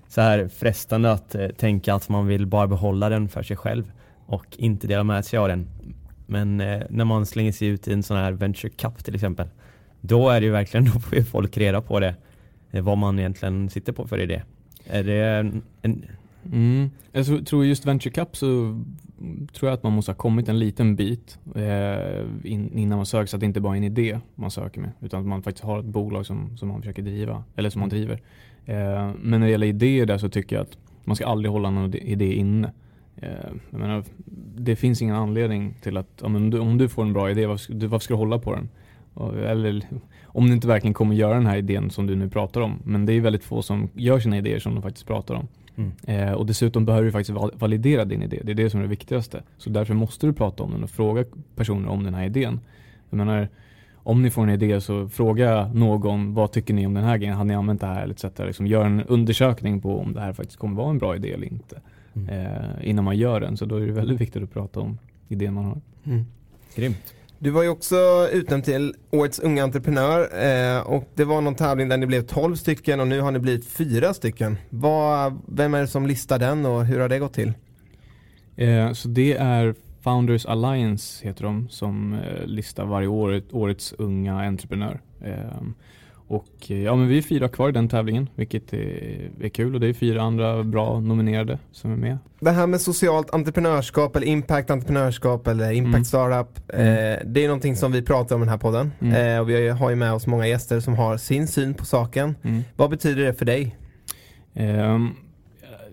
[0.08, 3.92] så här frestande att eh, tänka att man vill bara behålla den för sig själv
[4.26, 5.68] och inte dela med sig av den.
[6.26, 9.48] Men eh, när man slänger sig ut i en sån här Venture Cup till exempel,
[10.00, 12.14] då är det ju verkligen, då får ju folk reda på det,
[12.70, 14.42] eh, vad man egentligen sitter på för idé.
[14.86, 16.04] Är det en, en
[16.52, 16.90] Mm.
[17.12, 18.46] Jag tror just Venture Cup så
[19.52, 22.26] tror jag att man måste ha kommit en liten bit eh,
[22.74, 25.20] innan man söker så att det inte bara är en idé man söker med utan
[25.20, 27.98] att man faktiskt har ett bolag som, som man försöker driva eller som man mm.
[27.98, 28.20] driver.
[28.64, 31.70] Eh, men när det gäller idéer där så tycker jag att man ska aldrig hålla
[31.70, 32.72] någon idé inne.
[33.16, 33.28] Eh,
[33.70, 34.04] jag menar,
[34.56, 37.74] det finns ingen anledning till att om du, om du får en bra idé, varför,
[37.74, 38.68] varför ska du hålla på den?
[39.46, 39.84] Eller
[40.24, 42.78] om du inte verkligen kommer göra den här idén som du nu pratar om.
[42.84, 45.48] Men det är väldigt få som gör sina idéer som de faktiskt pratar om.
[45.76, 45.92] Mm.
[46.06, 48.40] Eh, och dessutom behöver du faktiskt validera din idé.
[48.44, 49.42] Det är det som är det viktigaste.
[49.58, 51.24] Så därför måste du prata om den och fråga
[51.56, 52.60] personer om den här idén.
[53.10, 53.48] Jag menar,
[53.94, 57.36] om ni får en idé så fråga någon vad tycker ni om den här grejen?
[57.36, 58.08] Har ni använt det här?
[58.08, 58.24] Etc.
[58.38, 61.46] Liksom gör en undersökning på om det här faktiskt kommer vara en bra idé eller
[61.46, 61.80] inte.
[62.14, 62.28] Mm.
[62.28, 63.56] Eh, innan man gör den.
[63.56, 64.98] Så då är det väldigt viktigt att prata om
[65.28, 65.80] idén man har.
[66.04, 66.24] Mm.
[66.76, 67.14] Grymt.
[67.42, 71.88] Du var ju också utnämnd till Årets unga entreprenör eh, och det var någon tävling
[71.88, 74.56] där ni blev 12 stycken och nu har ni blivit fyra stycken.
[74.70, 77.52] Vad, vem är det som listar den och hur har det gått till?
[78.56, 84.46] Eh, så det är Founders Alliance heter de som eh, listar varje år Årets unga
[84.46, 85.00] entreprenör.
[85.20, 85.62] Eh,
[86.32, 89.74] Eh, och ja men vi är fyra kvar i den tävlingen vilket är, är kul
[89.74, 92.18] och det är fyra andra bra nominerade som är med.
[92.40, 96.04] Det här med socialt entreprenörskap eller impact entreprenörskap eller impact Mm.
[96.04, 96.70] startup.
[96.74, 96.86] Mm.
[96.86, 98.92] Eh, det är någonting som vi pratar om i den här podden.
[99.00, 99.34] Mm.
[99.34, 102.34] Eh, och vi har ju med oss många gäster som har sin syn på saken.
[102.42, 102.62] Mm.
[102.76, 103.76] Vad betyder det för dig?
[104.54, 105.10] Ehm,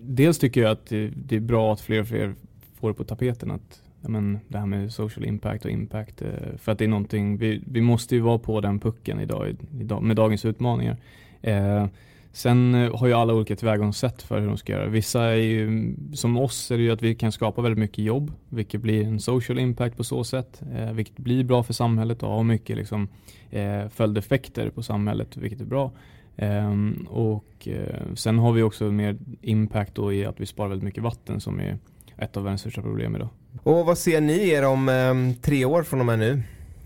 [0.02, 2.36] dels tycker jag att det, det är bra att fler och fler
[2.80, 6.22] får det på tapeten att men, det här med social impact och impact.
[6.22, 9.56] eh, För att det är någonting, vi, vi måste ju vara på den pucken idag,
[9.80, 10.98] idag med dagens utmaningar.
[11.42, 11.86] Eh,
[12.32, 14.88] sen eh, har ju alla olika tillvägagångssätt för hur de ska göra.
[14.88, 18.32] Vissa är ju, som oss är det ju att vi kan skapa väldigt mycket jobb,
[18.50, 22.30] vilket blir en social impact på så sätt, eh, vilket blir bra för samhället och
[22.30, 23.08] har mycket liksom,
[23.50, 25.92] eh, följdeffekter på samhället, vilket är bra.
[26.38, 30.86] Ehm, och eh, sen har vi också mer impact då i att vi sparar väldigt
[30.86, 31.78] mycket vatten som är
[32.22, 33.30] ett av världens största problem idag.
[33.64, 36.44] Och vad ser ni er om eh, tre år från och med nu?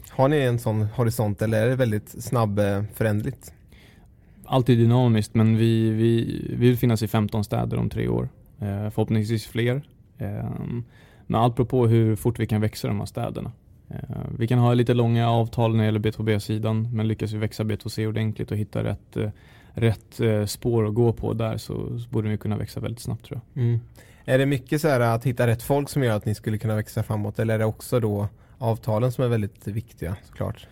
[0.10, 3.54] Har ni en sån horisont eller är det väldigt snabb eh, förändligt?
[4.46, 8.30] Allt är dynamiskt men vi, vi, vi vill finnas i 15 städer om tre år.
[8.60, 9.82] Eh, förhoppningsvis fler.
[10.18, 10.84] Ehm,
[11.28, 13.52] men allt beror på hur fort vi kan växa de här städerna.
[13.90, 14.00] Eh,
[14.38, 18.08] vi kan ha lite långa avtal när det gäller B2B-sidan men lyckas vi växa B2C
[18.08, 19.30] ordentligt och hitta rätt, eh,
[19.74, 23.26] rätt eh, spår att gå på där så, så borde vi kunna växa väldigt snabbt
[23.26, 23.64] tror jag.
[23.64, 23.80] Mm.
[24.26, 26.76] Är det mycket så här att hitta rätt folk som gör att ni skulle kunna
[26.76, 30.68] växa framåt eller är det också då avtalen som är väldigt viktiga såklart?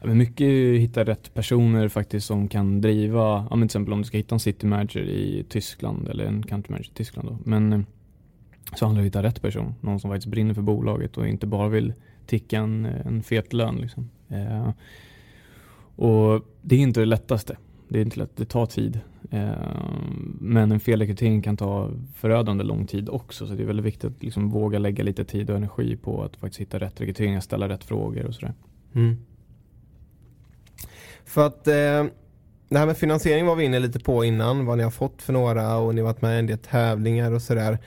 [0.00, 3.64] Ja, men mycket är att hitta rätt personer faktiskt som kan driva, ja, men till
[3.64, 6.94] exempel om du ska hitta en city manager i Tyskland eller en country manager i
[6.94, 7.38] Tyskland då.
[7.44, 7.80] Men eh,
[8.74, 11.28] så handlar det om att hitta rätt person, någon som faktiskt brinner för bolaget och
[11.28, 11.92] inte bara vill
[12.26, 13.76] ticka en, eh, en fet lön.
[13.76, 14.10] Liksom.
[14.28, 14.70] Eh,
[15.96, 17.56] och det är inte det lättaste.
[17.88, 19.00] Det är inte lätt, det tar tid.
[19.30, 23.46] Ehm, men en felrekrytering kan ta förödande lång tid också.
[23.46, 26.36] Så det är väldigt viktigt att liksom våga lägga lite tid och energi på att
[26.36, 28.54] faktiskt hitta rätt rekryteringar, ställa rätt frågor och sådär.
[28.94, 29.16] Mm.
[31.24, 32.04] För att eh,
[32.68, 35.32] det här med finansiering var vi inne lite på innan, vad ni har fått för
[35.32, 37.78] några och ni har varit med i en del tävlingar och sådär.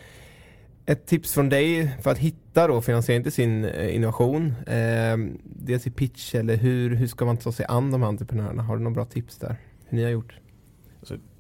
[0.86, 5.88] Ett tips från dig för att hitta då finansiering till sin eh, innovation, eh, dels
[5.88, 8.64] i pitch eller hur, hur ska man ta sig an de här entreprenörerna?
[8.64, 9.56] Har du några bra tips där?
[9.86, 10.40] Hur ni har gjort?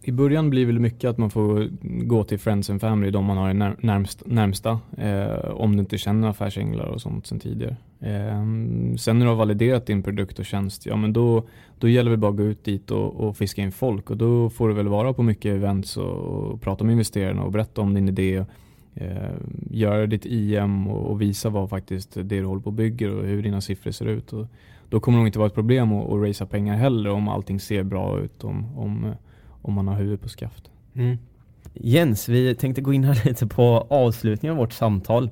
[0.01, 1.69] I början blir det väl mycket att man får
[2.05, 5.97] gå till Friends and Family, de man har när, närmst, närmsta, eh, om du inte
[5.97, 7.75] känner affärsänglar och sånt sen tidigare.
[7.99, 8.43] Eh,
[8.97, 11.43] sen när du har validerat din produkt och tjänst, ja men då,
[11.79, 14.49] då gäller det bara att gå ut dit och, och fiska in folk och då
[14.49, 17.93] får du väl vara på mycket events och, och prata med investerarna och berätta om
[17.93, 18.45] din idé.
[18.95, 19.31] Eh,
[19.71, 23.25] göra ditt IM och, och visa vad faktiskt det du håller på och bygger och
[23.25, 24.33] hur dina siffror ser ut.
[24.33, 24.47] Och
[24.89, 27.59] då kommer det nog inte vara ett problem att, att racea pengar heller om allting
[27.59, 29.13] ser bra ut, om, om,
[29.67, 30.63] om man har huvudet på skaft.
[30.95, 31.17] Mm.
[31.73, 35.29] Jens, vi tänkte gå in här lite på avslutningen av vårt samtal.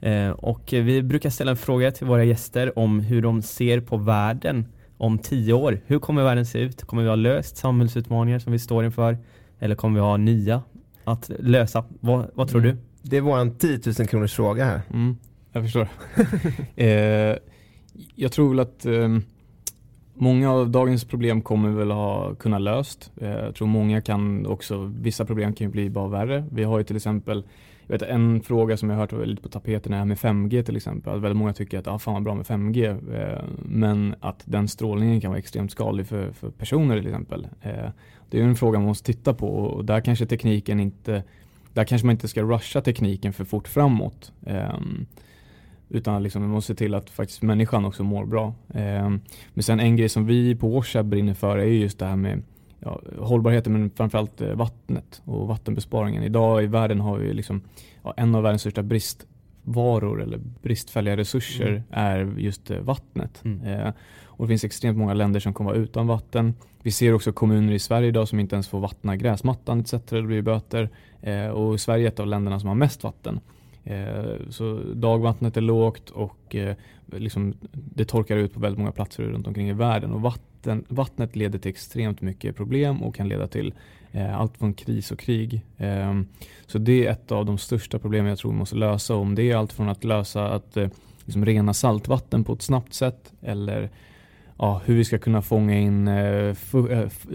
[0.00, 3.96] Eh, och vi brukar ställa en fråga till våra gäster om hur de ser på
[3.96, 4.66] världen
[4.98, 5.80] om tio år.
[5.86, 6.82] Hur kommer världen se ut?
[6.84, 9.18] Kommer vi ha löst samhällsutmaningar som vi står inför?
[9.58, 10.62] Eller kommer vi ha nya
[11.04, 11.84] att lösa?
[12.00, 12.76] Vad, vad tror Mm.
[12.76, 12.82] du?
[13.10, 14.80] Det är våran 10 000 kronors fråga här.
[14.90, 15.16] Mm,
[15.52, 15.88] jag förstår.
[16.76, 17.36] eh,
[18.14, 19.08] jag tror väl att eh,
[20.20, 23.12] många av dagens problem kommer väl ha kunna löst.
[23.20, 26.44] Eh, jag tror många kan också, vissa problem kan ju bli bara värre.
[26.52, 27.44] Vi har ju till exempel
[27.86, 30.62] jag vet, en fråga som jag har hört var lite på tapeten är med 5G
[30.62, 31.14] till exempel.
[31.14, 32.88] Att väldigt många tycker att ah, fan vad bra med 5G.
[33.14, 37.46] Eh, men att den strålningen kan vara extremt skadlig för, för personer till exempel.
[37.62, 37.90] Eh,
[38.30, 41.22] det är ju en fråga man måste titta på och där kanske tekniken inte
[41.72, 44.32] där kanske man inte ska rusha tekniken för fort framåt.
[44.46, 45.06] Ehm,
[45.90, 48.54] utan liksom man måste se till att faktiskt människan också mår bra.
[48.68, 49.20] Um,
[49.54, 52.42] men sen en grej som vi på Washab brinner för är just det här med
[52.80, 56.22] ja, hållbarheten men framförallt eh, vattnet och vattenbesparingen.
[56.22, 57.62] Idag i världen har vi liksom
[58.02, 61.82] ja, en av världens största bristvaror eller bristfälliga resurser Mm.
[61.90, 63.44] är just eh, vattnet.
[63.44, 63.64] Mm.
[63.66, 63.92] Eh,
[64.24, 66.54] och det finns extremt många länder som kommer vara utan vatten.
[66.82, 69.94] Vi ser också kommuner i Sverige idag som inte ens får vattna gräsmattan etc.
[70.08, 70.90] Det blir böter.
[71.22, 73.40] Eh, och Sverige är ett av länderna som har mest vatten.
[73.84, 76.76] Eh, så dagvattnet är lågt och eh,
[77.06, 80.12] liksom, det torkar ut på väldigt många platser runt omkring i världen.
[80.12, 83.74] Och vatten, vattnet leder till extremt mycket problem och kan leda till
[84.12, 85.64] eh, allt från kris och krig.
[85.78, 86.26] Ehm,
[86.66, 89.14] så det är ett av de största problemen jag tror vi måste lösa.
[89.14, 90.76] Om det är allt från att lösa att
[91.24, 93.90] liksom rena saltvatten på ett snabbt sätt eller
[94.58, 96.10] ja, hur vi ska kunna fånga in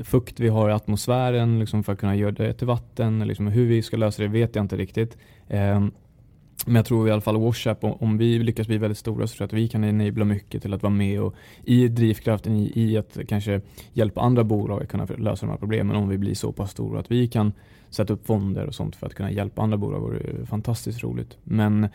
[0.03, 3.27] fukt vi har i atmosfären liksom för att kunna göra det till vatten.
[3.27, 5.17] Liksom hur vi ska lösa det vet jag inte riktigt.
[5.47, 5.91] Ehm,
[6.65, 9.35] men jag tror i alla fall WhatsApp, om, om vi lyckas bli väldigt stora så
[9.35, 12.71] tror jag att vi kan enabla mycket till att vara med och i drivkraften i,
[12.75, 13.61] i att kanske
[13.93, 16.99] hjälpa andra bolag att kunna lösa de här problemen om vi blir så pass stora
[16.99, 17.53] att vi kan
[17.89, 21.37] sätta upp fonder och sånt för att kunna hjälpa andra bolag vore fantastiskt roligt.
[21.43, 21.87] Men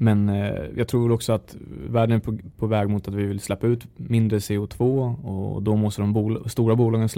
[0.00, 1.56] men eh, jag tror också att
[1.88, 5.76] världen är på, på, väg mot att vi vill släppa ut mindre CO2 och då
[5.76, 7.08] måste de bol stora bolagen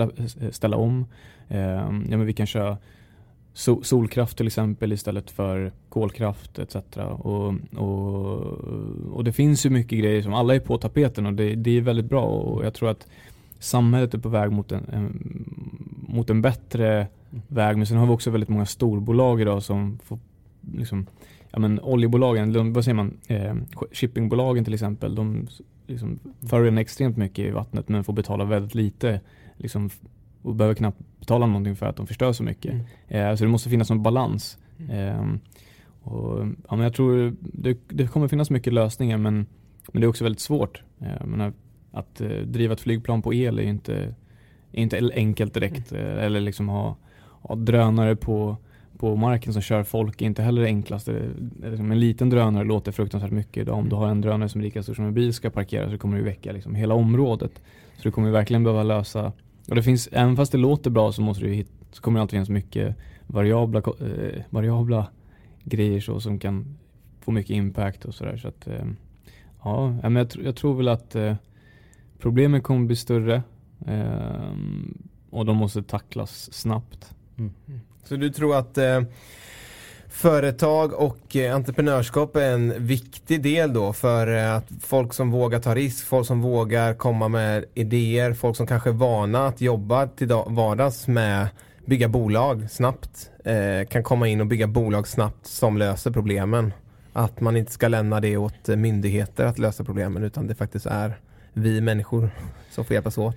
[0.52, 1.06] ställa om.
[1.48, 2.76] Eh, ja, men vi kan köra
[3.52, 6.76] so solkraft till exempel istället för kolkraft etc.
[6.96, 8.40] Och, och,
[9.12, 11.80] och det finns ju mycket grejer som alla är på tapeten och det, det är
[11.80, 13.06] väldigt bra och jag tror att
[13.58, 15.44] samhället är på väg mot en, en,
[16.08, 17.06] mot en bättre
[17.48, 17.76] väg.
[17.76, 20.18] Men sen har vi också väldigt många storbolag idag som får
[20.74, 21.06] liksom,
[21.50, 23.54] ja men oljebolagen, vad säger man, eh,
[23.92, 25.48] shippingbolagen till exempel, de
[25.86, 29.20] liksom förorenar extremt mycket i vattnet men får betala väldigt lite
[29.56, 29.90] liksom,
[30.42, 32.72] och behöver knappt betala någonting för att de förstör så mycket.
[32.72, 32.86] Mm.
[33.08, 34.58] Eh, så det måste finnas en balans.
[34.90, 35.24] Eh,
[36.02, 39.46] och, ja, men jag tror det, det, kommer finnas mycket lösningar men,
[39.92, 40.82] men det är också väldigt svårt.
[41.00, 41.52] Eh, menar,
[41.92, 43.94] att eh, driva ett flygplan på el är inte,
[44.72, 45.92] är inte enkelt direkt.
[45.92, 46.06] Mm.
[46.06, 46.96] Eh, eller liksom ha,
[47.42, 48.56] ha drönare på
[49.00, 51.30] på marken som kör folk är inte heller det enklaste.
[51.62, 53.78] Liksom en liten drönare låter fruktansvärt mycket idag.
[53.78, 55.98] Om du har en drönare som är lika stor som en bil ska parkera så
[55.98, 57.62] kommer du väcka liksom hela området.
[57.96, 59.32] Så du kommer verkligen behöva lösa
[59.70, 62.22] och det finns, även fast det låter bra så måste du hit, så kommer det
[62.22, 62.96] alltid finnas mycket
[63.26, 65.06] variabla, eh, variabla
[65.64, 66.78] grejer så som kan
[67.20, 68.36] få mycket impact och sådär.
[68.36, 68.86] Så att, eh,
[69.62, 71.34] ja, men jag, jag, tror väl att eh,
[72.18, 73.42] problemen kommer bli större
[73.86, 74.52] eh,
[75.30, 77.14] och de måste tacklas snabbt.
[77.38, 77.52] Mm.
[78.04, 79.02] Så du tror att eh,
[80.10, 85.60] företag och eh, entreprenörskap är en viktig del då för eh, att folk som vågar
[85.60, 90.06] ta risk, folk som vågar komma med idéer, folk som kanske är vana att jobba
[90.06, 91.48] till vardags med
[91.84, 96.72] bygga bolag snabbt eh, kan komma in och bygga bolag snabbt som löser problemen.
[97.12, 101.14] Att man inte ska lämna det åt myndigheter att lösa problemen utan det faktiskt är
[101.52, 102.30] vi människor
[102.70, 103.36] som får hjälpas åt.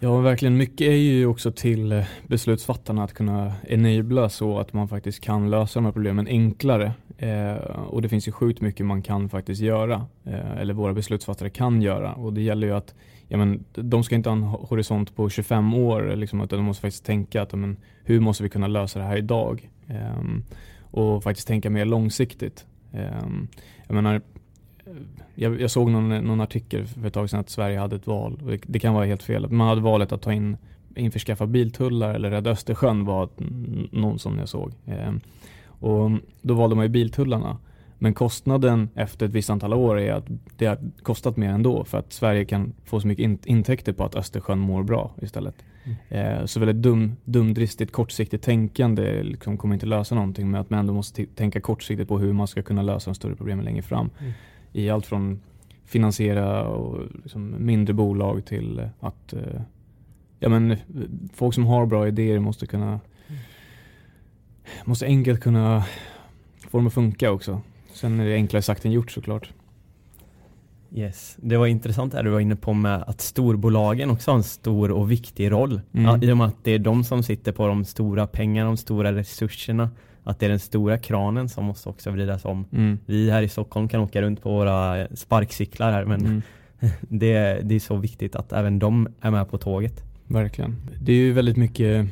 [0.00, 0.56] Ja, verkligen.
[0.56, 5.50] Mycket är ju också till eh, beslutsfattarna att kunna enabla så att man faktiskt kan
[5.50, 6.92] lösa de här problemen enklare.
[7.18, 7.54] Eh,
[7.88, 11.82] och det finns ju sjukt mycket man kan faktiskt göra, eh, eller våra beslutsfattare kan
[11.82, 12.12] göra.
[12.12, 12.94] Och det gäller ju att
[13.28, 16.80] ja, men, de ska inte ha en horisont på 25 år, liksom, utan de måste
[16.80, 19.70] faktiskt tänka att men, hur måste vi kunna lösa det här idag?
[19.88, 20.22] Eh,
[20.90, 22.66] och faktiskt tänka mer långsiktigt.
[22.92, 23.48] Ehm,
[23.86, 24.20] jag menar,
[25.34, 28.40] jag, jag, såg någon, någon, artikel för ett tag sedan att Sverige hade ett val.
[28.46, 29.50] Det, det, kan vara helt fel.
[29.50, 30.56] Man hade valet att ta in
[30.96, 33.28] införskaffa biltullar eller rädda Östersjön var
[33.90, 34.72] någon som jag såg.
[34.86, 35.12] Eh,
[35.66, 36.10] och
[36.42, 37.58] då valde man ju biltullarna.
[37.98, 40.26] Men kostnaden efter ett visst antal år är att
[40.56, 44.04] det har kostat mer ändå för att Sverige kan få så mycket in intäkter på
[44.04, 45.54] att Östersjön mår bra istället.
[45.84, 46.38] Mm.
[46.38, 50.78] Eh, så väldigt dum, dumdristigt kortsiktigt tänkande liksom kommer inte lösa någonting men att man
[50.78, 54.10] ändå måste tänka kortsiktigt på hur man ska kunna lösa de större problemen längre fram.
[54.18, 54.32] Mm
[54.72, 55.40] i allt från
[55.84, 59.60] finansiera och liksom mindre bolag till att eh,
[60.38, 60.76] ja, men,
[61.34, 63.00] folk som har bra idéer måste kunna
[64.84, 65.84] måste enkelt kunna
[66.70, 67.60] få dem att funka också.
[67.92, 69.52] Sen är det enklare sagt än gjort såklart.
[70.94, 74.42] Yes, det var intressant det du var inne på med att storbolagen också har en
[74.42, 75.80] stor och viktig roll.
[75.92, 76.06] Mm.
[76.06, 78.76] Ja, I och med att det är de som sitter på de stora pengarna, de
[78.76, 79.90] stora resurserna
[80.28, 82.64] att det är den stora kranen som måste också vridas om.
[82.72, 82.98] Mm.
[83.06, 86.42] Vi här i Stockholm kan åka runt på våra sparkcyklar här men mm.
[87.00, 90.04] det, det är så viktigt att även de är med på tåget.
[90.26, 90.76] Verkligen.
[91.00, 92.06] Det är ju väldigt mycket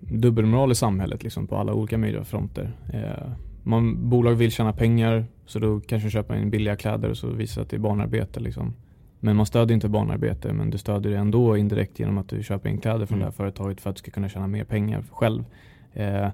[0.00, 2.72] dubbelmoral i samhället liksom, på alla olika möjliga fronter.
[2.92, 3.30] Eh,
[3.62, 7.62] man, bolag vill tjäna pengar så då kanske köpa in billiga kläder och så visar
[7.62, 8.40] att det är barnarbete.
[8.40, 8.74] Liksom.
[9.20, 12.68] Men man stödjer inte barnarbete men du stödjer det ändå indirekt genom att du köper
[12.70, 13.18] in kläder från mm.
[13.18, 15.44] det här företaget för att du ska kunna tjäna mer pengar själv.
[15.92, 16.28] Eh,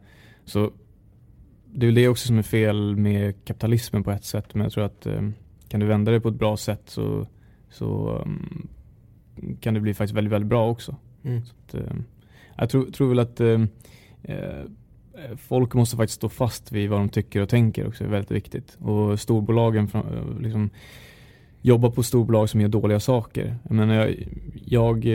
[0.44, 0.70] så
[1.72, 4.54] det är det också som är fel med kapitalismen på ett sätt.
[4.54, 5.28] Men jag tror att eh,
[5.68, 7.26] kan du vända det på ett bra sätt så,
[7.70, 8.68] så um,
[9.60, 10.96] kan det bli faktiskt väldigt, väldigt bra också.
[11.24, 11.38] Mm.
[11.38, 11.96] Att, eh,
[12.56, 13.60] jag tror, tror väl att eh,
[15.36, 18.04] folk måste faktiskt stå fast vid vad de tycker och tänker också.
[18.04, 18.78] Det är väldigt viktigt.
[18.80, 19.88] Och storbolagen
[20.40, 20.70] liksom,
[21.62, 23.56] jobbar på storbolag som gör dåliga saker.
[23.62, 24.16] Jag, menar, jag,
[24.64, 25.06] jag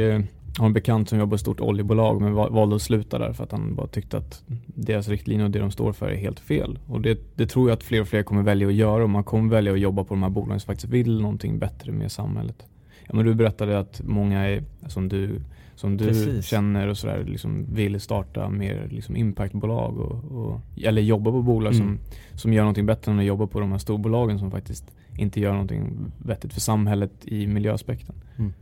[0.57, 3.43] har en bekant som jobbar på ett stort oljebolag men valde att sluta där för
[3.43, 6.79] att han bara tyckte att deras riktlinjer och det de står för är helt fel.
[6.87, 9.23] Och det, det tror jag att fler och fler kommer välja att göra och man
[9.23, 12.65] kommer välja att jobba på de här bolagen som faktiskt vill någonting bättre med samhället.
[13.07, 15.41] Ja, men du berättade att många är, som du,
[15.75, 21.31] som du känner och sådär liksom vill starta mer liksom impactbolag och, och, eller jobba
[21.31, 21.87] på bolag mm.
[21.87, 21.99] som,
[22.39, 25.51] som gör någonting bättre än att jobba på de här storbolagen som faktiskt inte gör
[25.51, 28.15] någonting vettigt för samhället i miljöaspekten.
[28.37, 28.53] Mm.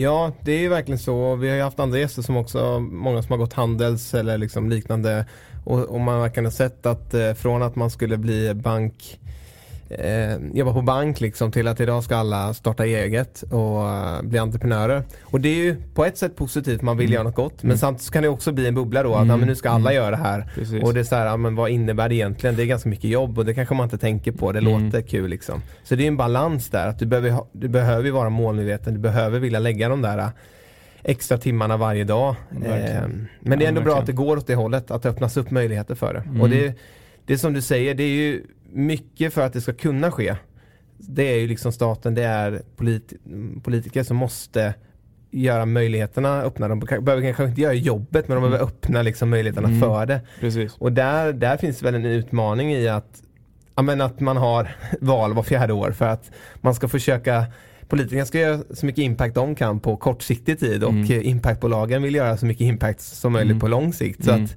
[0.00, 1.34] Ja, det är ju verkligen så.
[1.36, 4.70] Vi har ju haft andra gäster som också, många som har gått handels eller liksom
[4.70, 5.26] liknande.
[5.64, 9.20] Och, och man verkligen ha sett att eh, från att man skulle bli bank
[9.90, 14.38] eh, jobba på bank liksom till att idag ska alla starta eget och uh, bli
[14.38, 15.02] entreprenörer.
[15.22, 17.14] Och det är ju på ett sätt positivt, man vill Mm.
[17.14, 17.62] göra något gott.
[17.62, 17.78] Men Mm.
[17.78, 19.30] samtidigt kan det också bli en bubbla då, att Mm.
[19.30, 20.02] ja, men nu ska alla Mm.
[20.02, 20.50] göra det här.
[20.54, 20.82] Precis.
[20.82, 22.56] Och det är så här, ja, men vad innebär det egentligen?
[22.56, 24.52] Det är ganska mycket jobb och det kanske man inte tänker på.
[24.52, 24.84] Det Mm.
[24.84, 25.62] låter kul liksom.
[25.84, 29.00] Så det är en balans där, att du behöver, ha, du behöver vara målmedveten, du
[29.00, 30.28] behöver vilja lägga de där uh,
[31.02, 32.34] extra timmarna varje dag.
[32.50, 33.20] Verkligen.
[33.20, 35.36] Eh, men det är ändå bra att det går åt det hållet, att det öppnas
[35.36, 36.20] upp möjligheter för det.
[36.20, 36.40] Mm.
[36.40, 36.74] Och det,
[37.26, 40.34] det är som du säger, det är ju mycket för att det ska kunna ske.
[40.96, 43.12] Det är ju liksom staten, det är polit,
[43.62, 44.74] politiker som måste
[45.30, 46.68] göra möjligheterna öppna.
[46.68, 48.50] De behöver kanske inte göra jobbet men de Mm.
[48.50, 49.80] behöver öppna liksom möjligheterna Mm.
[49.80, 50.20] för det.
[50.40, 50.74] Precis.
[50.78, 53.22] Och där, där finns väl en utmaning i att,
[53.74, 57.44] ja, men att man har val var fjärde år för att man ska försöka
[57.88, 61.04] Politikerna ska göra så mycket impact de kan på kortsiktig tid och Mm.
[61.04, 63.60] eh, impactbolagen vill göra så mycket impact som möjligt Mm.
[63.60, 64.24] på lång sikt.
[64.24, 64.44] Så Mm.
[64.44, 64.56] att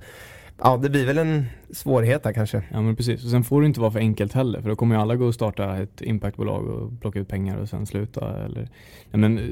[0.64, 2.64] ja, det blir väl en svårighet där kanske.
[2.72, 4.95] Ja men precis, och sen får det inte vara för enkelt heller för då kommer
[4.95, 8.70] ju alla gå och starta ett impactbolag och plocka ut pengar och sen sluta eller
[9.12, 9.43] ja, men, eh,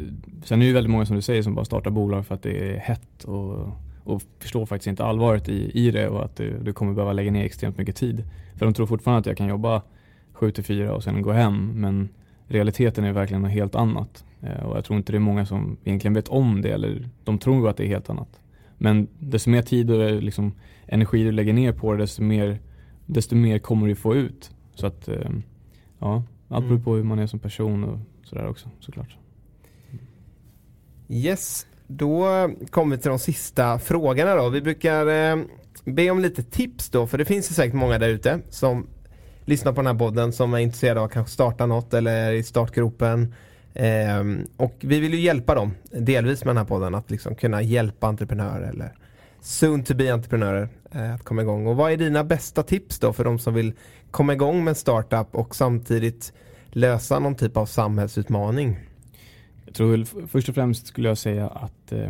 [0.43, 2.43] Sen är det ju väldigt många som du säger som bara startar bolag för att
[2.43, 3.69] det är hett och,
[4.03, 7.31] och förstår faktiskt inte allvaret i, i det och att du, du kommer behöva lägga
[7.31, 8.23] ner extremt mycket tid.
[8.55, 9.81] För de tror fortfarande att jag kan jobba
[10.33, 12.09] 7 till 4 och sen gå hem men
[12.47, 14.25] realiteten är verkligen något helt annat.
[14.41, 17.37] Eh, och jag tror inte det är många som egentligen vet om det eller de
[17.37, 18.39] tror att det är helt annat.
[18.77, 20.53] Men desto mer tid och eh, liksom
[20.91, 22.59] energi du lägger ner på det desto mer,
[23.05, 24.51] desto mer kommer du få ut.
[24.75, 25.29] Så att eh,
[25.99, 26.83] ja, allt beror Mm.
[26.83, 29.17] på hur man är som person och sådär också såklart.
[31.09, 32.27] Yes, då
[32.69, 34.49] kommer vi till de sista frågorna då.
[34.49, 35.43] Vi brukar eh,
[35.85, 38.87] be om lite tips då, för det finns ju säkert många där ute som
[39.45, 42.33] lyssnar på den här podden som är intresserade av att kanske starta något eller är
[42.33, 43.33] i startgropen.
[43.73, 47.61] Ehm, och vi vill ju hjälpa dem, delvis med den här podden, att liksom kunna
[47.61, 48.93] hjälpa entreprenörer eller
[49.41, 51.67] soon to be entreprenörer eh, Eh, att komma igång.
[51.67, 53.73] Och vad är dina bästa tips då för de som vill
[54.11, 56.33] komma igång med en startup och samtidigt
[56.67, 58.77] lösa någon typ av samhällsutmaning?
[59.65, 62.09] Jag tror först och främst skulle jag säga att eh,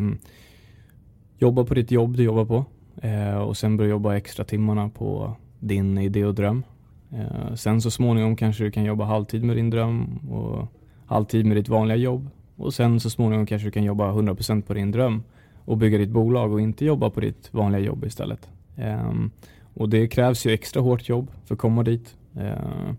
[1.38, 2.66] jobba på ditt jobb du jobbar på
[3.08, 6.64] eh, och sen börja jobba extra timmarna på din idé och dröm.
[7.12, 10.68] Eh, sen så småningom kanske du kan jobba halvtid med din dröm och
[11.06, 14.74] halvtid med ditt vanliga jobb och sen så småningom kanske du kan jobba 100% på
[14.74, 15.24] din dröm
[15.66, 18.50] och bygga ditt bolag och inte jobba på ditt vanliga jobb istället.
[18.80, 19.32] Ehm,
[19.74, 22.16] och det krävs ju extra hårt jobb för att komma dit.
[22.36, 22.96] Ehm,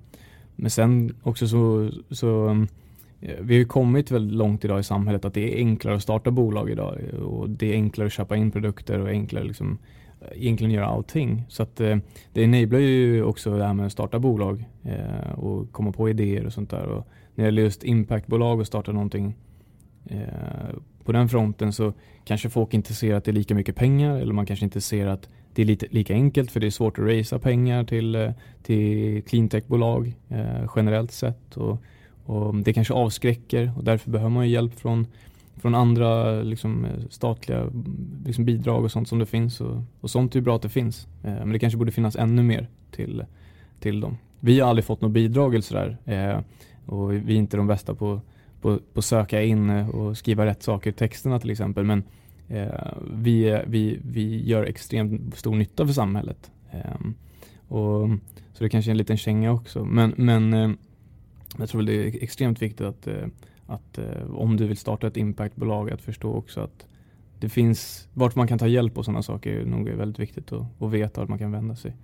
[0.56, 2.48] men sen också så, så
[3.20, 6.02] eh, Vi har ju kommit väldigt långt idag i samhället att det är enklare att
[6.02, 9.78] starta bolag idag och det är enklare att köpa in produkter och enklare liksom
[10.20, 11.44] eh, egentligen göra allting.
[11.48, 11.96] Så att eh,
[12.32, 14.64] det enablar ju också det här med att starta bolag
[15.34, 16.86] och komma på idéer och sånt där.
[16.86, 19.34] Och när det gäller just impactbolag och starta någonting
[21.10, 21.92] på den fronten så
[22.24, 25.06] kanske folk inte ser att det är lika mycket pengar eller man kanske inte ser
[25.06, 28.30] att det är lite, lika enkelt för det är svårt att raisa pengar till, eh,
[28.62, 31.56] till cleantechbolag eh, generellt sett.
[31.56, 31.82] Och,
[32.24, 35.06] och det kanske avskräcker och därför behöver man ju hjälp från,
[35.56, 37.66] från andra liksom, eh, statliga
[38.26, 39.60] liksom, bidrag och sånt som det finns.
[39.60, 41.08] Och, och sånt är ju bra att det finns.
[41.24, 43.24] Eh, men det kanske borde finnas ännu mer till,
[43.80, 44.16] till dem.
[44.40, 45.96] Vi har aldrig fått något bidrag eller sådär.
[46.04, 46.40] Eh,
[46.86, 48.20] och vi är inte de bästa på
[48.60, 51.84] på, på söka in eh, och skriva rätt saker i texterna till exempel.
[51.84, 52.02] Men
[52.48, 56.50] eh, vi, vi, vi gör extremt stor nytta för samhället.
[56.70, 57.00] Eh,
[57.68, 58.08] och,
[58.52, 59.84] så det kanske är en liten känga också.
[59.84, 60.70] Men, men eh,
[61.58, 63.26] jag tror det är extremt viktigt att, eh,
[63.66, 66.86] att eh, om du vill starta ett impactbolag att förstå också att
[67.38, 70.82] det finns, vart man kan ta hjälp och sådana saker är nog väldigt viktigt att,
[70.82, 71.96] att veta vart man kan vända sig.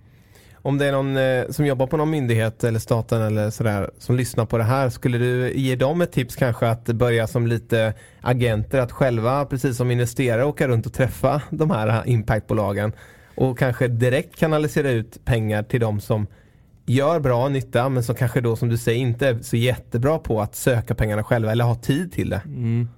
[0.61, 4.15] Om det är någon eh, som jobbar på någon myndighet eller staten eller sådär som
[4.15, 7.93] lyssnar på det här, skulle du ge dem ett tips kanske att börja som lite
[8.21, 12.91] agenter, att själva precis som investerare åka runt och träffa de här impactbolagen
[13.35, 16.27] och kanske direkt kanalisera ut pengar till de som
[16.85, 20.41] gör bra nytta men som kanske då som du säger inte är så jättebra på
[20.41, 22.41] att söka pengarna själva eller ha tid till det.
[22.45, 22.89] Mm.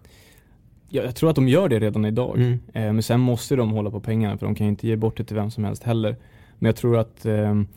[0.89, 2.37] Ja, jag tror att de gör det redan idag.
[2.37, 2.59] Mm.
[2.73, 5.17] Eh, men sen måste de hålla på pengarna för de kan ju inte ge bort
[5.17, 6.15] det till vem som helst heller.
[6.59, 7.67] Men jag tror att um,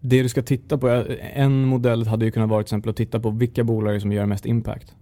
[0.00, 2.96] det du ska titta på, eh, en modell hade ju kunnat vara till exempel att
[2.96, 4.94] titta på vilka bolag som gör mest impact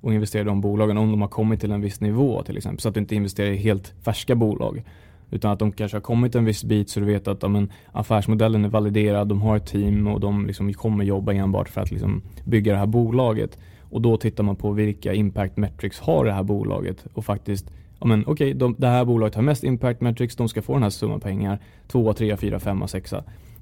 [0.00, 2.80] och investera i de bolagen om de har kommit till en viss nivå till exempel.
[2.80, 4.82] Så att du inte investerar i helt färska bolag.
[5.30, 8.64] Utan att de kanske har kommit en viss bit så du vet att amen, affärsmodellen
[8.64, 12.22] är validerad, de har ett team och de liksom kommer jobba enbart för att liksom,
[12.44, 13.58] bygga det här bolaget.
[13.90, 17.70] Och då tittar man på vilka impact metrics har det här bolaget och faktiskt
[18.00, 20.82] Ja men okej, de, det här bolaget har mest impact metrics, de ska få den
[20.82, 21.58] här summan pengar.
[21.88, 23.14] 2, 3, 4, 5, 6.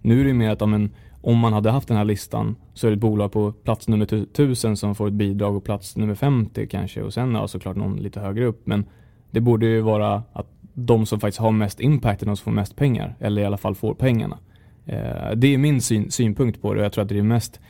[0.03, 2.87] Nu är det mer att ja, men, om man hade haft den här listan så
[2.87, 6.15] är det ett bolag på plats nummer 1000 som får ett bidrag och plats nummer
[6.15, 8.67] 50 kanske och sen ja, såklart någon lite högre upp.
[8.67, 8.85] Men
[9.31, 12.51] det borde ju vara att de som faktiskt har mest impact är de som får
[12.51, 14.39] mest pengar eller i alla fall får pengarna.
[14.87, 17.61] Eh, det är min syn, synpunkt på det och jag tror att det är mest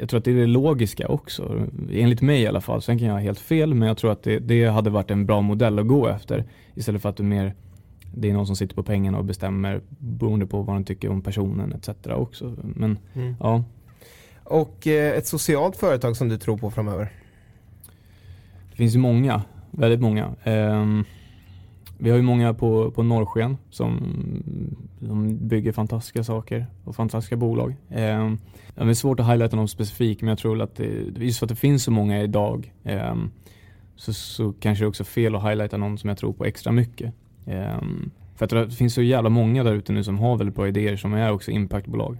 [0.00, 2.82] jag tror att det är det logiska också, enligt mig i alla fall.
[2.82, 5.26] Sen kan jag ha helt fel, men jag tror att det, det hade varit en
[5.26, 6.44] bra modell att gå efter.
[6.74, 7.54] Istället för att du mer,
[8.14, 11.22] det är någon som sitter på pengarna och bestämmer beroende på vad de tycker om
[11.22, 11.88] personen etc.
[12.06, 12.56] också.
[12.62, 13.34] Men Mm.
[13.40, 13.64] ja,
[14.44, 17.12] Och eh, ett socialt företag som du tror på framöver?
[18.70, 20.30] det finns ju många, väldigt många.
[20.44, 21.04] Ehm,
[22.02, 24.00] vi har ju många på, på Norrsken som,
[25.00, 27.76] som bygger fantastiska saker och fantastiska bolag.
[27.90, 28.32] Eh,
[28.74, 30.86] det är svårt att highlighta någon specifik men jag tror att det,
[31.18, 33.14] just för att det finns så många idag eh,
[33.96, 36.72] så, så kanske det också är fel att highlighta någon som jag tror på extra
[36.72, 37.14] mycket.
[37.46, 37.80] Eh,
[38.34, 40.96] för att det finns så jävla många där ute nu som har väldigt bra idéer
[40.96, 42.18] som är också impactbolag.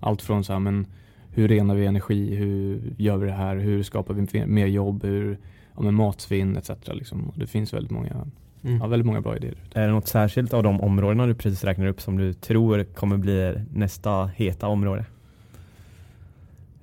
[0.00, 0.86] Allt från så här, men
[1.30, 5.38] hur renar vi energi, hur gör vi det här, hur skapar vi mer jobb, hur
[5.76, 6.70] ja, men matsvinn etc.
[6.86, 7.32] Liksom.
[7.34, 8.26] Det finns väldigt många,
[8.66, 8.78] Mm.
[8.80, 9.54] ja, väldigt många bra idéer.
[9.74, 13.16] Är det något särskilt av de områdena du precis räknar upp som du tror kommer
[13.16, 15.04] bli nästa heta område?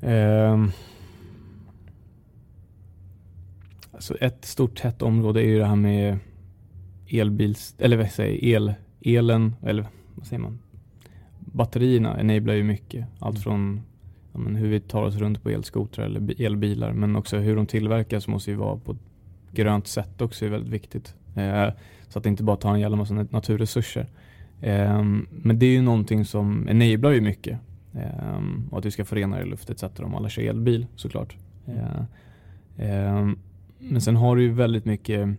[0.02, 0.72] Ehm,
[3.92, 6.18] alltså ett stort hett område är ju det här med
[7.10, 10.60] elbils, eller vad säger el, elen, eller vad säger man?
[11.40, 13.06] Batterierna enablar ju mycket.
[13.20, 13.82] Allt från
[14.34, 17.56] ja, men hur vi tar oss runt på elskotrar eller bi- elbilar men också hur
[17.56, 18.98] de tillverkas måste ju vara på ett
[19.52, 21.16] grönt sätt också är väldigt viktigt.
[21.36, 21.70] Eh,
[22.10, 24.08] så att det inte bara tar en jävla massa nat- naturresurser.
[24.62, 27.60] Ehm, men det är ju någonting som enablar ju mycket.
[27.94, 29.84] Ehm, och att vi ska få renare luft etc.
[30.00, 31.36] om alla kör elbil såklart.
[31.68, 32.04] Eh,
[32.78, 33.38] ehm,
[33.80, 35.30] men sen har du ju väldigt mycket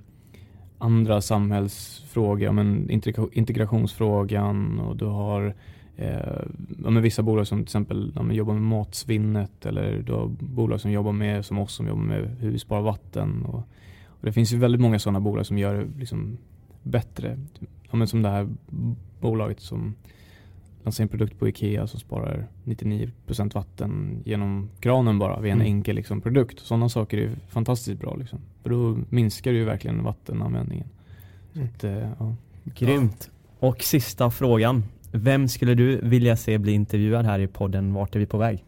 [0.78, 5.54] andra samhällsfrågor, men integra- integrationsfrågan och du har
[5.96, 10.80] eh, men vissa bolag som till exempel ja, jobbar med matsvinnet eller du har bolag
[10.80, 13.42] som jobbar med, som oss, som jobbar med hur vi sparar vatten.
[13.44, 13.68] Och
[14.24, 16.38] det finns ju väldigt många sådana bolag som gör det liksom
[16.82, 17.38] bättre.
[17.90, 18.48] Ja, men som det här
[19.20, 19.94] bolaget som
[20.82, 25.66] lanserar en produkt på Ikea som sparar 99% vatten genom kranen bara vid en Mm.
[25.72, 26.58] enkel liksom, produkt.
[26.60, 28.16] Sådana saker är fantastiskt bra.
[28.16, 28.38] Liksom.
[28.62, 30.88] För då minskar det ju verkligen vattenanvändningen.
[31.52, 31.70] Så Mm.
[31.74, 32.34] att, eh, ja.
[32.64, 33.30] Grymt.
[33.58, 34.84] Och sista frågan.
[35.12, 38.64] Vem skulle du vilja se bli intervjuad här i podden Vart är vi på väg?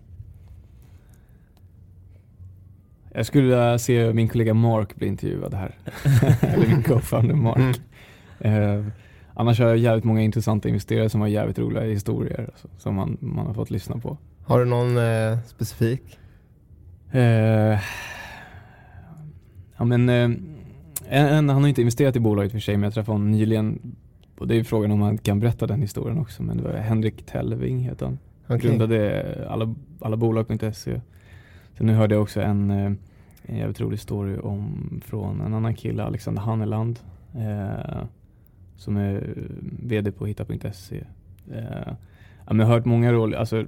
[3.17, 5.75] Jag skulle vilja se min kollega Mark bli intervjuad här.
[6.41, 7.81] Eller min co-founder Mark.
[8.41, 8.79] Mm.
[8.81, 8.87] Eh,
[9.35, 13.17] annars har jag jävligt många intressanta investerare som har jävligt roliga historier alltså, som man,
[13.21, 14.19] man har fått lyssna på.
[14.45, 16.19] Har du någon eh, specifik?
[17.13, 17.79] Eh,
[19.77, 20.31] ja men, eh,
[21.09, 23.97] en, han har inte investerat i bolaget för sig men jag träffade honom nyligen
[24.39, 27.27] och det är frågan om han kan berätta den historien också men det var Henrik
[27.27, 28.19] Tellving heter han.
[28.47, 28.59] Okej.
[28.59, 31.01] Grundade alla, alla bolag.se.
[31.79, 32.93] Så nu hörde jag också en, eh,
[33.43, 36.99] en jävligt rolig story om från en annan kille, Alexander Hanneland.
[37.35, 38.05] Eh,
[38.77, 39.35] som är
[39.83, 41.05] VD på hitta.se.
[41.53, 41.93] Eh,
[42.49, 43.65] jag har hört många roliga, alltså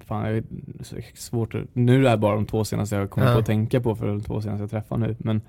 [0.00, 0.44] fan jag
[1.14, 3.32] svårt att, nu är det bara de två senaste jag kommer Ja.
[3.32, 5.16] på att tänka på för de två senaste jag träffar nu.
[5.18, 5.40] Men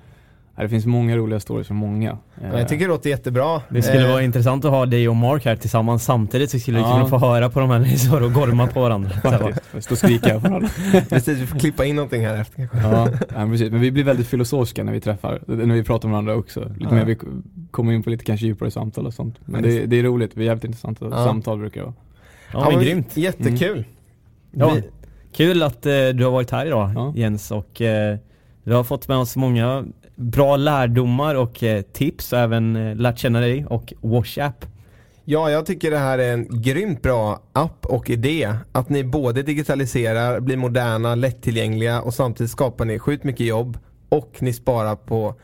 [0.64, 2.18] det finns många roliga stories från många.
[2.52, 3.62] Ja, jag tycker det låter jättebra.
[3.70, 6.78] Det skulle Eh, vara intressant att ha dig och Mark här tillsammans samtidigt så skulle
[6.78, 6.94] vi Ja.
[6.94, 9.10] kunna få höra på de här när och gormar på varandra.
[9.80, 10.70] Stå och skrika på varandra.
[11.10, 12.90] Precis, vi får klippa in någonting här efter kanske.
[12.90, 13.72] Ja, ja men precis.
[13.72, 16.60] Men vi blir väldigt filosofiska när vi träffar, när vi pratar med varandra också.
[16.60, 16.92] Lite Ja.
[16.92, 17.18] mer, vi
[17.72, 19.36] kommer in på lite kanske djupare samtal och sånt.
[19.46, 21.26] Men det, det är roligt, vi är jävligt intressanta Ja.
[21.26, 21.96] samtal brukar det vara.
[22.54, 23.18] Ja, men grymt.
[23.18, 23.86] Jättekul.
[24.52, 24.72] Ja.
[24.76, 24.84] Vi,
[25.34, 27.14] Kul att eh, du har varit här idag Ja.
[27.16, 28.18] Jens och eh,
[28.64, 29.86] vi har fått med oss många
[30.20, 34.66] bra lärdomar och eh, tips och även eh, lärt känna dig och WashApp.
[35.26, 38.54] Ja, jag tycker det här är en grymt bra app och idé.
[38.72, 43.78] Att ni både digitaliserar, blir moderna, lättillgängliga och samtidigt skapar ni sjukt mycket jobb
[44.10, 45.36] och ni sparar på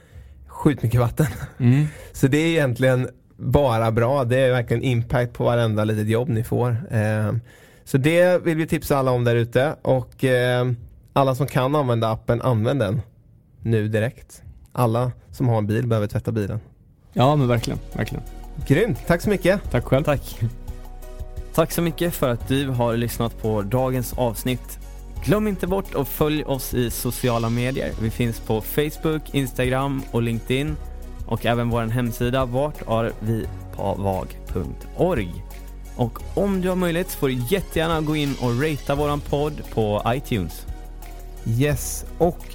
[0.48, 1.28] sjukt mycket vatten.
[1.58, 1.86] Mm.
[2.12, 4.24] Så det är egentligen bara bra.
[4.24, 6.70] Det är verkligen impact på varenda litet jobb ni får.
[6.92, 7.34] Eh,
[7.84, 10.26] Så det vill vi tipsa alla om där ute och
[11.14, 13.02] alla som kan använda appen, använd den
[13.62, 14.42] nu direkt.
[14.78, 16.60] Alla som har en bil behöver tvätta bilen.
[17.14, 18.24] Ja men verkligen, verkligen.
[18.68, 19.72] Grymt, tack så mycket.
[19.72, 20.04] Tack själv.
[20.04, 20.40] Tack.
[21.54, 24.80] Tack så mycket för att du har lyssnat på dagens avsnitt.
[25.26, 27.92] Glöm inte bort att följ oss i sociala medier.
[28.02, 30.76] Vi finns på Facebook, Instagram och LinkedIn
[31.28, 35.44] och även vår hemsida vartarvipavag.org.
[35.96, 40.02] Och om du har möjlighet får du jättegärna gå in och ratea våran podd på
[40.06, 40.66] iTunes.
[41.48, 42.55] Yes, och